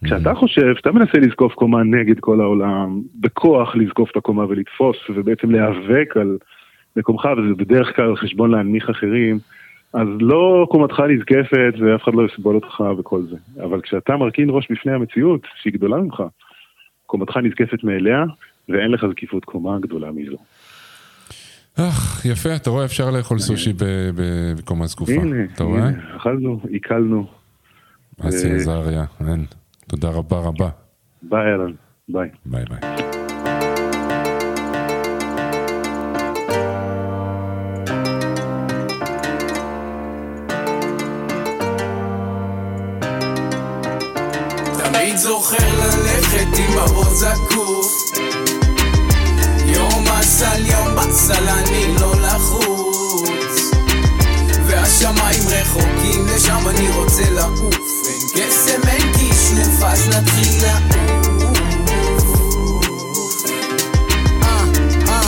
[0.05, 5.51] כשאתה חושב שאתה מנסה לזקוף קומה נגד כל העולם, בכוח לזקוף את הקומה ולתפוס, ובעצם
[5.51, 6.38] להיאבק על
[6.95, 9.39] מקומך, וזה בדרך כלל חשבון להנמיך אחרים,
[9.93, 13.63] אז לא קומתך נזקפת ואף אחד לא יסבול אותך וכל זה.
[13.63, 16.24] אבל כשאתה מרכין ראש בפני המציאות, שהיא גדולה ממך,
[17.05, 18.24] קומתך נזקפת מאליה,
[18.70, 20.38] ואין לך זקיפות קומה גדולה מזו.
[21.80, 23.84] אך, יפה, אתה רואה, אפשר לאכול סושי ב-
[24.15, 25.11] ב- בקומה זקופה.
[25.11, 25.88] הנה, אתה רואה?
[25.88, 27.27] הנה, אכלנו, עיכלנו.
[28.21, 29.45] אסי אה, עזריה, אין.
[29.88, 30.69] תודה רבה רבה.
[31.21, 31.71] ביי אלן,
[32.09, 32.30] ביי.
[32.45, 32.80] ביי ביי.
[44.84, 47.91] תמיד זוכר ללכת עם הראש זקוף
[49.65, 53.72] יום אסל יום בסל אני לא לחוץ.
[54.68, 57.76] והשמיים רחוקים לשם אני רוצה לעוף.
[58.07, 61.49] אין קסם אין כישוף אז נתחיל לעוף.
[64.43, 64.64] אה,
[65.07, 65.22] אה,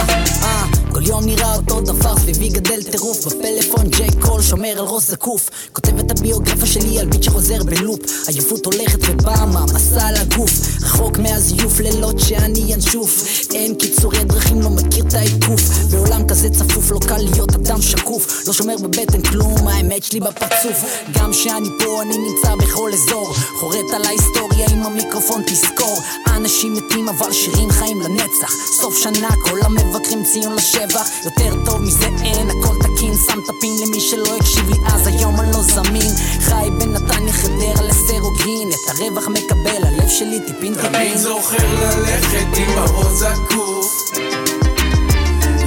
[0.43, 3.25] אה, כל יום נראה אותו דבר, סביבי גדל טירוף.
[3.25, 5.49] בפלאפון ג'יי קול שומר על ראש זקוף.
[5.73, 7.99] כותב את הביוגרפיה שלי על ביט שחוזר בלופ.
[8.27, 10.51] עייפות הולכת ובאה מהמסע על הגוף
[10.83, 15.61] רחוק מהזיוף לילות שאני ינשוף אין קיצורי דרכים, לא מכיר את העיקוף
[15.91, 18.43] בעולם כזה צפוף לא קל להיות אדם שקוף.
[18.47, 20.85] לא שומר בבטן כלום, האמת שלי בפרצוף.
[21.13, 23.33] גם שאני פה אני נמצא בכל אזור.
[23.59, 25.97] חורט על ההיסטוריה עם המיקרופון תזכור.
[26.27, 28.51] אנשים מתים אבל שירים חיים לנצח.
[28.81, 31.07] סוף שנה כל המבקרים ציון לשבח.
[31.25, 32.49] יותר טוב מזה אין.
[32.49, 36.11] הכל תקין שם את הפין למי שלא הקשיב לי אז היום אני לא זמין.
[36.39, 40.91] חי בין נתניה חדרה לסירוגין את הרווח מקבל הלב שלי טיפין טיפין.
[40.91, 44.11] תמיד זוכר ללכת עם הראש זקוף.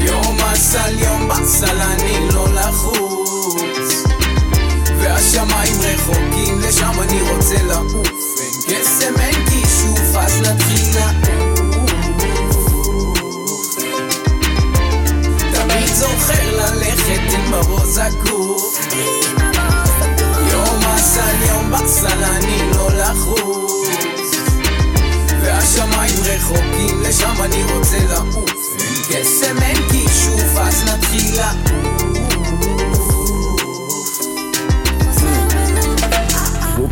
[0.00, 4.04] יום אסל יום באסל אני לא לחוץ.
[4.98, 8.08] והשמיים רחוקים לשם אני רוצה לעוף.
[8.40, 11.23] אין קסם אין כישוף אז נתחיל לעוף
[16.04, 18.78] זוכר ללכת עם בראש זקוף.
[20.52, 24.36] יום אסל יום באסל אני לא לחוץ.
[25.42, 28.50] והשמיים רחוקים לשם אני רוצה לעוף.
[28.78, 32.23] אין קסם אין כישוף אז נתחיל לעוף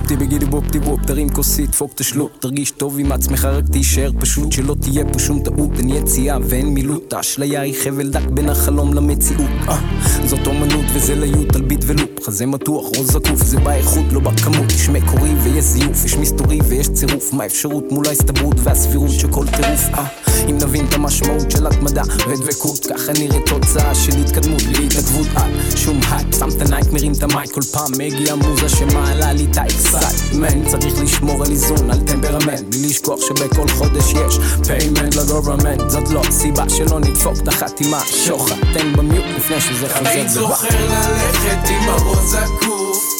[0.02, 4.10] וופטי בגידי בופטי וופ, תרים כוסית, דפוק את השלוק, תרגיש טוב עם עצמך, רק תישאר
[4.20, 8.48] פשוט, שלא תהיה פה שום טעות, אין יציאה ואין מילוט, האשליה היא חבל דק בין
[8.48, 9.78] החלום למציאות, אה,
[10.26, 14.72] זאת אומנות וזה להיות על ביט ולופ, חזה מתוח, ראש זקוף, זה באיכות, לא בכמות,
[14.72, 19.88] יש מקורי ויש זיוף, יש מסתורי ויש צירוף, מה האפשרות מול ההסתברות והסבירות שכל טירוף,
[19.94, 20.06] אה,
[20.50, 25.48] אם נבין את המשמעות של התמדה ודבקות, ככה נראית תוצאה של התקדמות, בלי התעכבות, אה,
[25.76, 29.32] שום הייפ, שם את ה Nike, מרים את ה mic, כל פעם מגיע מוזה שמעלה
[29.32, 29.58] לי את
[30.02, 35.21] ה excitement, צריך לשמור על איזון, על טמפרמנט, בלי לשכוח שבכל חודש יש payment ל
[35.21, 40.40] government, זאת לא סיבה שלא נדפוק את החתימה, שוחט, תן במיוט לפני שזה תמיד חוזר
[40.40, 43.12] זוכר ללכת עם הראש זקוף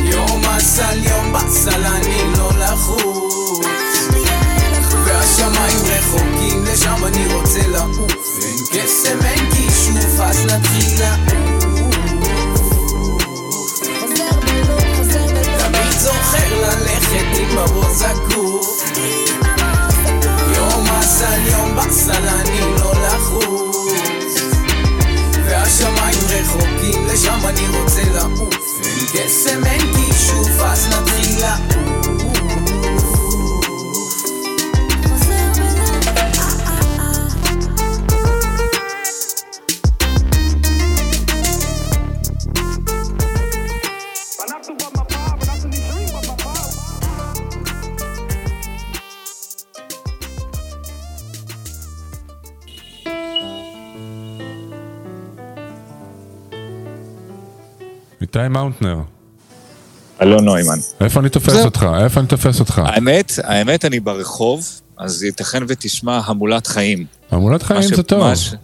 [0.00, 3.66] יום אסל יום באסל אני לא לחוץ.
[5.04, 8.38] והשמיים רחוקים לשם אני רוצה לעוף.
[8.42, 11.37] אין קסם אין כישוף אז נתחיל לעוף
[17.56, 18.82] הראש זקוף
[20.56, 24.34] יום אסל יום באסל אני לא לחוץ.
[25.44, 28.68] והשמיים רחוקים לשם אני רוצה לעוף.
[28.84, 31.97] אין קסם אין כישוף אז נתחיל לעוף
[58.36, 58.96] איתי מאונטנר,
[60.22, 60.78] אלון נוימן.
[61.00, 61.64] איפה אני תופס זהו.
[61.64, 61.86] אותך?
[62.02, 62.82] איפה אני תופס אותך?
[62.84, 64.68] האמת, האמת, אני ברחוב,
[64.98, 67.04] אז ייתכן ותשמע המולת חיים.
[67.30, 68.34] המולת חיים ש- זה טוב.
[68.34, 68.54] ש-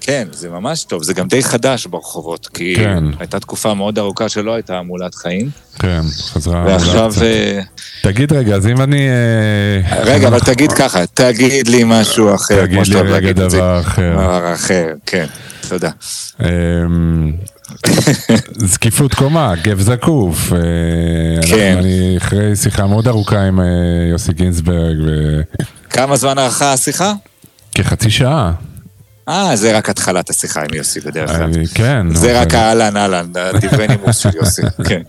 [0.00, 1.02] כן, זה ממש טוב.
[1.02, 3.04] זה גם די חדש ברחובות, כי כן.
[3.18, 5.50] הייתה תקופה מאוד ארוכה שלא הייתה המולת חיים.
[5.78, 6.00] כן,
[6.32, 6.64] חזרה...
[6.66, 7.12] ועכשיו...
[7.22, 7.60] אה,
[8.02, 9.08] תגיד רגע, אז אם אני...
[9.08, 13.26] אה, רגע, אבל תגיד ככה, תגיד לי משהו אחר, תגיד כמו שאתה לי אוהב רגע
[13.26, 13.56] להגיד את זה.
[13.56, 14.12] דבר אחר.
[14.12, 15.26] דבר אחר, כן,
[15.68, 15.90] תודה.
[18.72, 20.52] זקיפות קומה, גב זקוף.
[20.52, 20.58] אה,
[21.48, 21.76] כן.
[21.78, 23.64] אני אחרי שיחה מאוד ארוכה עם אה,
[24.10, 24.96] יוסי גינזברג,
[25.90, 27.12] כמה זמן ארכה השיחה?
[27.78, 28.52] וכחצי שעה.
[29.28, 31.42] אה, זה רק התחלת השיחה עם יוסי בדרך כלל.
[31.42, 32.06] אני- כן.
[32.14, 33.26] זה רק האהלן אהלן,
[33.60, 35.02] דברי נימוס של יוסי, כן.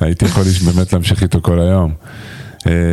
[0.00, 1.92] הייתי יכול באמת להמשיך איתו כל היום.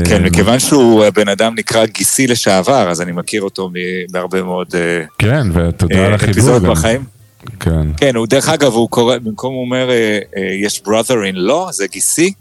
[0.05, 3.69] כן, מכיוון שהוא בן אדם נקרא גיסי לשעבר, אז אני מכיר אותו
[4.11, 6.31] בהרבה מאוד אה, כן, ותודה אה, על החיבור.
[6.33, 6.77] אפיזודות.
[6.77, 7.18] בחיים.
[7.59, 9.95] כן, כן, הוא דרך אגב, הוא קורא, במקום הוא אומר, אה,
[10.37, 12.33] אה, יש brother in law, זה גיסי,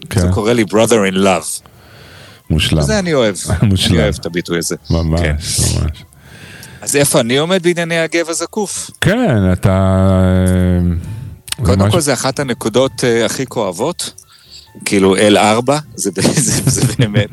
[0.00, 1.62] אז כן, הוא קורא לי brother in love.
[2.50, 2.82] מושלם.
[2.82, 3.94] זה אני אוהב, מושלם.
[3.94, 4.76] אני אוהב את הביטוי הזה.
[4.90, 5.34] ממש, כן.
[5.80, 6.04] ממש.
[6.80, 8.90] אז איפה אני עומד בענייני הגב הזקוף?
[9.00, 9.70] כן, אתה...
[9.70, 10.80] אה,
[11.58, 14.12] זה קודם משהו- כל זה אחת הנקודות אה, הכי כואבות.
[14.84, 17.30] כאילו L4, זה, ב- זה, זה באמת,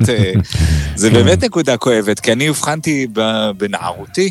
[0.96, 1.14] זה כן.
[1.14, 3.06] באמת נקודה כואבת, כי אני אובחנתי
[3.56, 4.30] בנערותי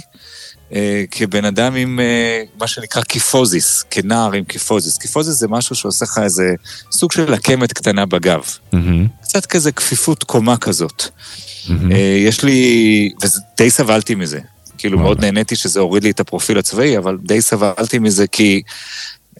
[1.12, 4.98] כבן אדם עם אה, מה שנקרא קיפוזיס, כנער עם קיפוזיס.
[4.98, 6.54] קיפוזיס זה משהו שעושה לך איזה
[6.92, 8.42] סוג של עקמת קטנה בגב.
[8.74, 11.04] מהמם, קצת כזה כפיפות קומה כזאת.
[11.92, 14.40] אה, יש לי, ודי סבלתי מזה.
[14.78, 15.00] כאילו.
[15.00, 18.62] מאוד נהניתי שזה הוריד לי את הפרופיל הצבאי, אבל די סבלתי מזה כי,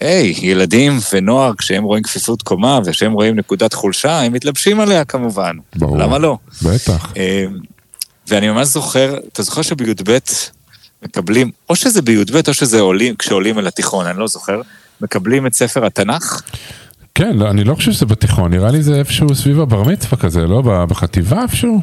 [0.00, 5.56] היי, ילדים ונוער, כשהם רואים כפיפות קומה וכשהם רואים נקודת חולשה, הם מתלבשים עליה כמובן.
[5.76, 5.98] ברור.
[5.98, 6.38] למה לא?
[6.62, 7.12] בטח.
[7.16, 7.44] אה,
[8.28, 10.18] ואני ממש זוכר, אתה זוכר שבי"ב
[11.02, 14.60] מקבלים, או שזה בי"ב או שזה עולים, כשעולים אל התיכון, אני לא זוכר,
[15.00, 16.42] מקבלים את ספר התנ"ך,
[17.14, 20.46] כן, לא, אני לא חושב שזה בתיכון, נראה לי זה איפשהו סביב הבר מצווה כזה,
[20.46, 20.62] לא?
[20.62, 21.80] בחטיבה איפשהו?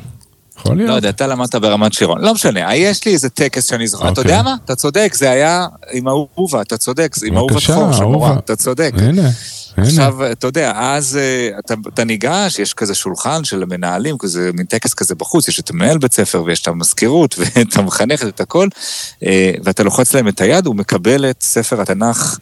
[0.59, 0.89] יכול להיות?
[0.89, 2.21] לא יודע, אתה למדת ברמת שירון.
[2.21, 4.09] לא משנה, יש לי איזה טקס שאני זוכר.
[4.11, 4.31] אתה אוקיי.
[4.31, 4.55] יודע מה?
[4.65, 8.35] אתה צודק, זה היה עם אהובה, אתה צודק, זה עם אהובה בכור של מורה.
[8.39, 8.91] אתה צודק.
[8.97, 9.29] הנה, הנה.
[9.87, 14.65] עכשיו, אתה יודע, אז אה, אתה, אתה ניגש, יש כזה שולחן של מנהלים, כזה מין
[14.65, 18.67] טקס כזה בחוץ, יש את מנהל בית ספר ויש את המזכירות ואת המחנכת, את הכל,
[19.23, 22.37] אה, ואתה לוחץ להם את היד, הוא מקבל את ספר התנ"ך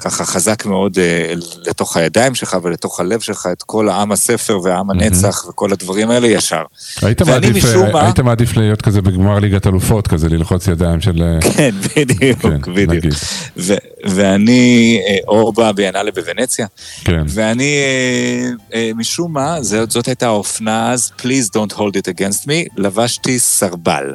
[0.00, 1.32] ככה חזק מאוד אה,
[1.66, 6.26] לתוך הידיים שלך ולתוך הלב שלך, את כל העם הספר והעם הנצח וכל הדברים האלה
[6.28, 6.62] ישר.
[7.02, 11.22] היית מעדיף, אה, מה- היית מעדיף להיות כזה בגמר ליגת אלופות, כזה ללחוץ ידיים של...
[11.22, 13.14] אה, כן, בדיוק, כן, בדיוק.
[13.56, 13.74] ו-
[14.06, 16.66] ואני, אה, או בביאנלה בוונציה,
[17.04, 17.22] כן.
[17.28, 22.44] ואני, אה, אה, משום מה, זאת, זאת הייתה האופנה אז, Please don't hold it against
[22.46, 24.14] me, לבשתי סרבל.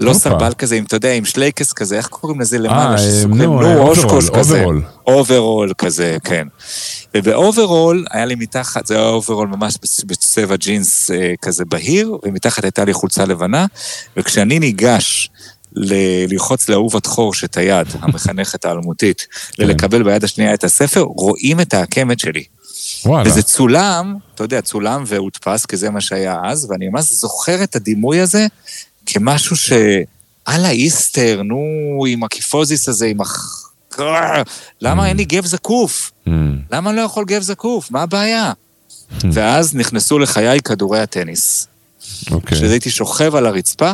[0.00, 0.12] לא.
[0.12, 2.96] סרבל כזה, עם, אתה יודע, עם שלייקס כזה, איך קוראים לזה למעלה?
[3.28, 4.58] נו, נו, אה, OshKosh אוברול, כזה.
[4.58, 4.82] אוברול.
[5.06, 6.46] אוברול כזה, כן.
[7.16, 12.64] ובאוברול, היה לי מתחת, זה היה אוברול ממש בצ- בצבע ג'ינס אה, כזה בהיר, ומתחת
[12.64, 13.66] הייתה לי חולצה לבנה,
[14.16, 15.30] וכשאני ניגש
[15.76, 15.94] ל-
[16.32, 19.62] ללחוץ לאהובת חורש את היד, המחנכת האלמותית, כן.
[19.64, 22.44] ולקבל ביד השנייה את הספר, רואים את העקמת שלי.
[23.04, 23.30] וואלה.
[23.30, 27.76] וזה צולם, אתה יודע, צולם והודפס, כי זה מה שהיה אז, ואני ממש זוכר את
[27.76, 28.46] הדימוי הזה
[29.06, 29.72] כמשהו ש...
[30.48, 31.58] אללה איסטר, נו,
[32.08, 33.63] עם הקיפוזיס הזה, עם הח...
[34.80, 36.12] למה אין לי גב זקוף?
[36.26, 36.30] Mm,
[36.70, 37.90] למה אני לא יכול גב זקוף?
[37.90, 38.52] מה הבעיה?
[39.32, 41.66] ואז נכנסו לחיי כדורי הטניס.
[42.30, 42.58] אוקיי.
[42.58, 43.92] כשאז הייתי שוכב על הרצפה,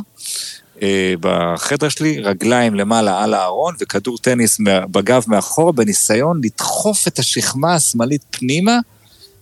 [0.82, 7.74] אה, בחדר שלי, רגליים למעלה על הארון, וכדור טניס בגב מאחורה, בניסיון לדחוף את השכמה
[7.74, 8.78] השמאלית פנימה,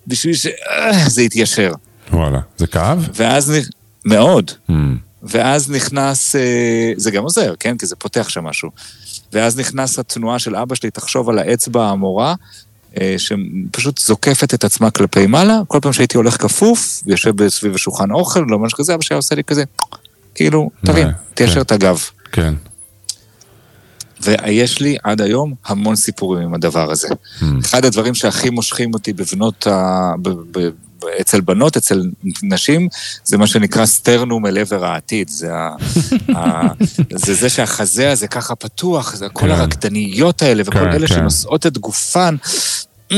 [0.06, 1.72] בשביל שזה יתיישר.
[2.12, 2.40] וואלה.
[2.56, 3.08] זה כאב?
[3.14, 3.52] ואז,
[4.04, 4.72] מאוד, Mm,
[5.22, 7.76] ואז נכנס, אה, זה גם עוזר, כן?
[7.78, 8.70] כי זה פותח שם משהו.
[9.32, 12.34] ואז נכנס התנועה של אבא שלי, תחשוב על האצבע המורה,
[13.00, 15.60] אה, שפשוט זוקפת את עצמה כלפי מעלה.
[15.68, 19.34] כל פעם שהייתי הולך כפוף, יושב סביב השולחן אוכל, לא משהו כזה, אבא שלי עושה
[19.34, 19.64] לי כזה,
[20.34, 21.60] כאילו, תרים, מה, תיישר כן.
[21.60, 22.02] את הגב.
[22.32, 22.54] כן.
[24.20, 27.08] ויש לי עד היום המון סיפורים עם הדבר הזה.
[27.08, 30.12] Mm, אחד הדברים שהכי מושכים אותי בבנות ה...
[31.20, 32.02] אצל בנות, אצל
[32.42, 32.88] נשים,
[33.24, 35.28] זה מה שנקרא סטרנום אל עבר העתיד.
[35.28, 35.76] זה, ה...
[36.36, 36.68] ה...
[37.10, 39.50] זה זה שהחזה הזה ככה פתוח, זה כל כן.
[39.50, 41.14] הרקדניות האלה, וכל כן, אלה כן.
[41.14, 42.36] שנושאות את גופן,
[43.12, 43.14] mm,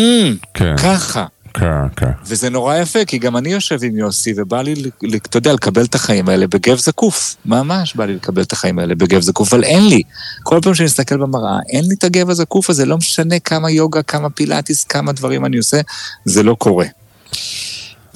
[0.54, 0.76] כן.
[0.76, 1.26] ככה.
[1.54, 2.10] כן, כן.
[2.26, 4.74] וזה נורא יפה, כי גם אני יושב עם יוסי, ובא לי,
[5.16, 7.36] אתה יודע, לקבל את החיים האלה בגב זקוף.
[7.44, 10.02] ממש בא לי לקבל את החיים האלה בגב זקוף, אבל אין לי.
[10.42, 14.02] כל פעם שאני מסתכל במראה, אין לי את הגב הזקוף הזה, לא משנה כמה יוגה,
[14.02, 15.80] כמה פילאטיס, כמה דברים אני עושה,
[16.24, 16.86] זה לא קורה.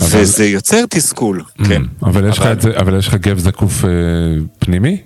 [0.01, 1.83] אבל- וזה יוצר תסכול, כן.
[1.83, 3.91] Mm, אבל יש לך את זה, אבל יש לך גב זקוף אה,
[4.59, 5.03] פנימי?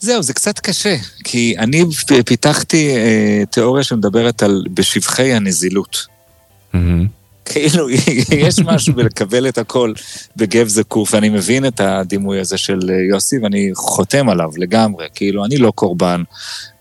[0.00, 1.84] זהו, זה קצת קשה, כי אני
[2.26, 6.06] פיתחתי אה, תיאוריה שמדברת על בשבחי הנזילות.
[6.72, 7.21] מהמם.
[7.44, 7.90] כאילו,
[8.46, 9.92] יש משהו בלקבל את הכל
[10.36, 15.06] בגב זקוף, ואני מבין את הדימוי הזה של אה, יוסי, ואני חותם עליו לגמרי.
[15.14, 16.22] כאילו, אני לא קורבן,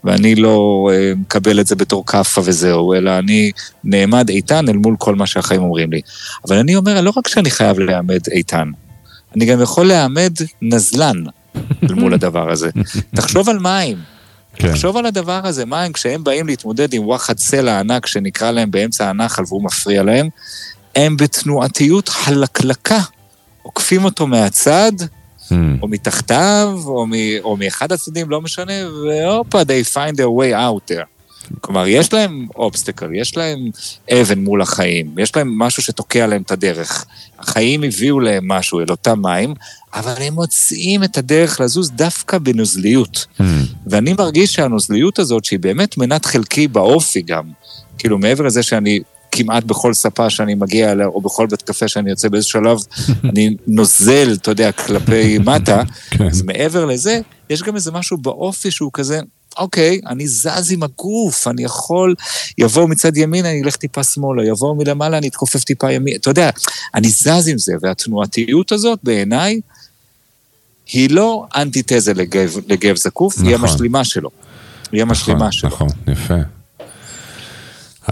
[0.03, 3.51] ואני לא אה, מקבל את זה בתור כאפה וזהו, אלא אני
[3.83, 6.01] נעמד איתן אל מול כל מה שהחיים אומרים לי.
[6.47, 8.67] אבל אני אומר, לא רק שאני חייב להעמד איתן,
[9.35, 11.23] אני גם יכול להעמד נזלן
[11.83, 12.69] אל מול הדבר הזה.
[13.15, 14.10] תחשוב על מים.
[14.55, 14.71] כן.
[14.71, 19.09] תחשוב על הדבר הזה, מים, כשהם באים להתמודד עם וואחד סלע ענק שנקרא להם באמצע
[19.09, 20.29] הנחל והוא מפריע להם,
[20.95, 22.99] הם בתנועתיות חלקלקה.
[23.63, 24.91] עוקפים אותו מהצד,
[25.51, 27.11] Mm, או מתחתיו, או, מ,
[27.43, 31.05] או מאחד הצדדים, לא משנה, והופה, they find their way out there.
[31.61, 33.59] כלומר, יש להם אובסטקל, יש להם
[34.11, 37.05] אבן מול החיים, יש להם משהו שתוקע להם את הדרך.
[37.39, 39.53] החיים הביאו להם משהו אל אותם מים,
[39.93, 43.25] אבל הם מוצאים את הדרך לזוז דווקא בנוזליות.
[43.39, 43.43] mm,
[43.87, 47.43] ואני מרגיש שהנוזליות הזאת, שהיא באמת מנת חלקי באופי גם,
[47.97, 48.99] כאילו מעבר לזה שאני
[49.31, 52.77] כמעט בכל ספה שאני מגיע אליה, או בכל בית קפה שאני יוצא באיזשהו שלב,
[53.29, 56.27] אני נוזל, אתה יודע, כלפי מטה, כן.
[56.27, 59.19] אז מעבר לזה, יש גם איזה משהו באופי שהוא כזה,
[59.57, 62.15] אוקיי, אני זז עם הגוף, אני יכול,
[62.57, 66.49] יבוא מצד ימין, אני אלך טיפה שמאלה, יבוא מלמעלה, אני אתכופף טיפה ימין, אתה יודע,
[66.95, 69.61] אני זז עם זה, והתנועתיות הזאת בעיניי,
[70.91, 73.69] היא לא אנטיתזה לגב, לגב זקוף, היא נכון.
[73.69, 74.29] המשלימה שלו.
[74.91, 75.69] היא המשלימה נכון, שלו.
[75.69, 76.33] נכון, יפה.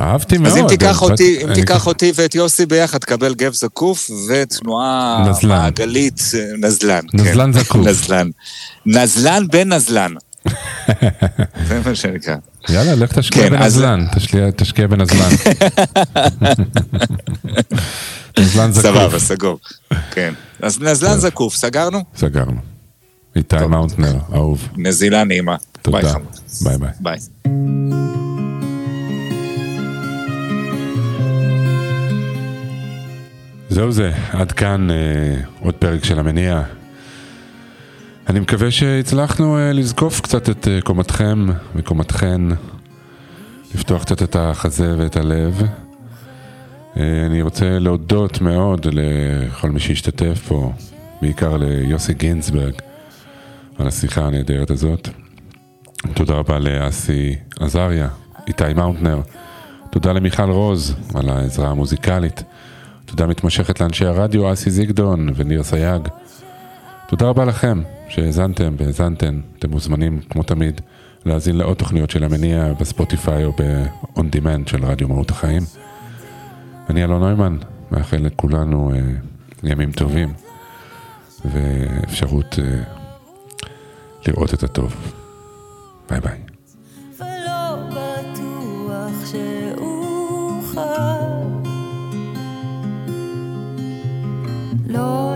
[0.02, 0.52] אהבתי מאוד.
[0.52, 3.54] אז אם תיקח אבל- אותי, אם אני תיקח אקח- אותי ואת יוסי ביחד, תקבל גב
[3.54, 5.50] זקוף ותנועה נזלן.
[5.50, 7.02] מעגלית, אה, נזלן.
[7.14, 7.60] נזלן כן.
[7.60, 7.88] זקוף.
[7.88, 8.30] נזלן.
[8.86, 10.12] נזלן בן נזלן.
[11.68, 12.36] זה מה שנקרא.
[12.70, 15.30] יאללה, לך תשקיע כן, אז- בנזלן, תשקיע- תשקיע בנזלן.
[18.40, 18.84] נזלן זקוף.
[18.84, 19.60] סבבה, סגור.
[20.12, 20.34] כן.
[20.62, 22.04] אז נזלן זקוף, סגרנו?
[22.18, 22.69] סגרנו.
[23.36, 23.68] איתי.
[23.70, 24.68] מאונטנר, אהוב.
[24.78, 25.56] נזילה נעימה.
[25.82, 26.14] תודה.
[26.64, 26.90] ביי ביי.
[27.00, 27.20] ביי.
[33.70, 34.96] זהו זה, עד כאן אה,
[35.60, 36.64] עוד פרק של המניע.
[38.30, 42.42] אני מקווה שהצלחנו אה, לזקוף קצת את אה, קומתכם וקומתכן,
[43.76, 45.62] לפתוח קצת את החזה ואת הלב.
[46.98, 50.72] אה, אני רוצה להודות מאוד לכל מי שהשתתף פה,
[51.22, 52.74] בעיקר ליוסי גינזברג,
[53.80, 55.10] על השיחה הנהדרת הזאת.
[56.14, 58.08] תודה רבה לאסי עזריה,
[58.48, 59.22] איתי מאונטנר.
[59.90, 62.44] תודה למיכל רוז על העזרה המוזיקלית.
[63.06, 66.08] תודה מתמשכת לאנשי הרדיו אסי זיגדון וניר סייג.
[67.08, 69.40] תודה רבה לכם שהאזנתם והאזנתן.
[69.60, 70.82] אתם מוזמנים, כמו תמיד,
[71.26, 75.62] להאזין לעוד תוכניות של המניע בספוטיפיי או ב-on demand של רדיו מהות החיים.
[76.90, 77.58] אני אלון נוימן,
[77.92, 79.00] מאחל לכולנו אה,
[79.64, 80.34] ימים טובים
[81.46, 82.99] ואפשרות אה,
[84.28, 84.96] לראות את הטוב.
[86.10, 86.40] ביי ביי.
[94.88, 95.36] לא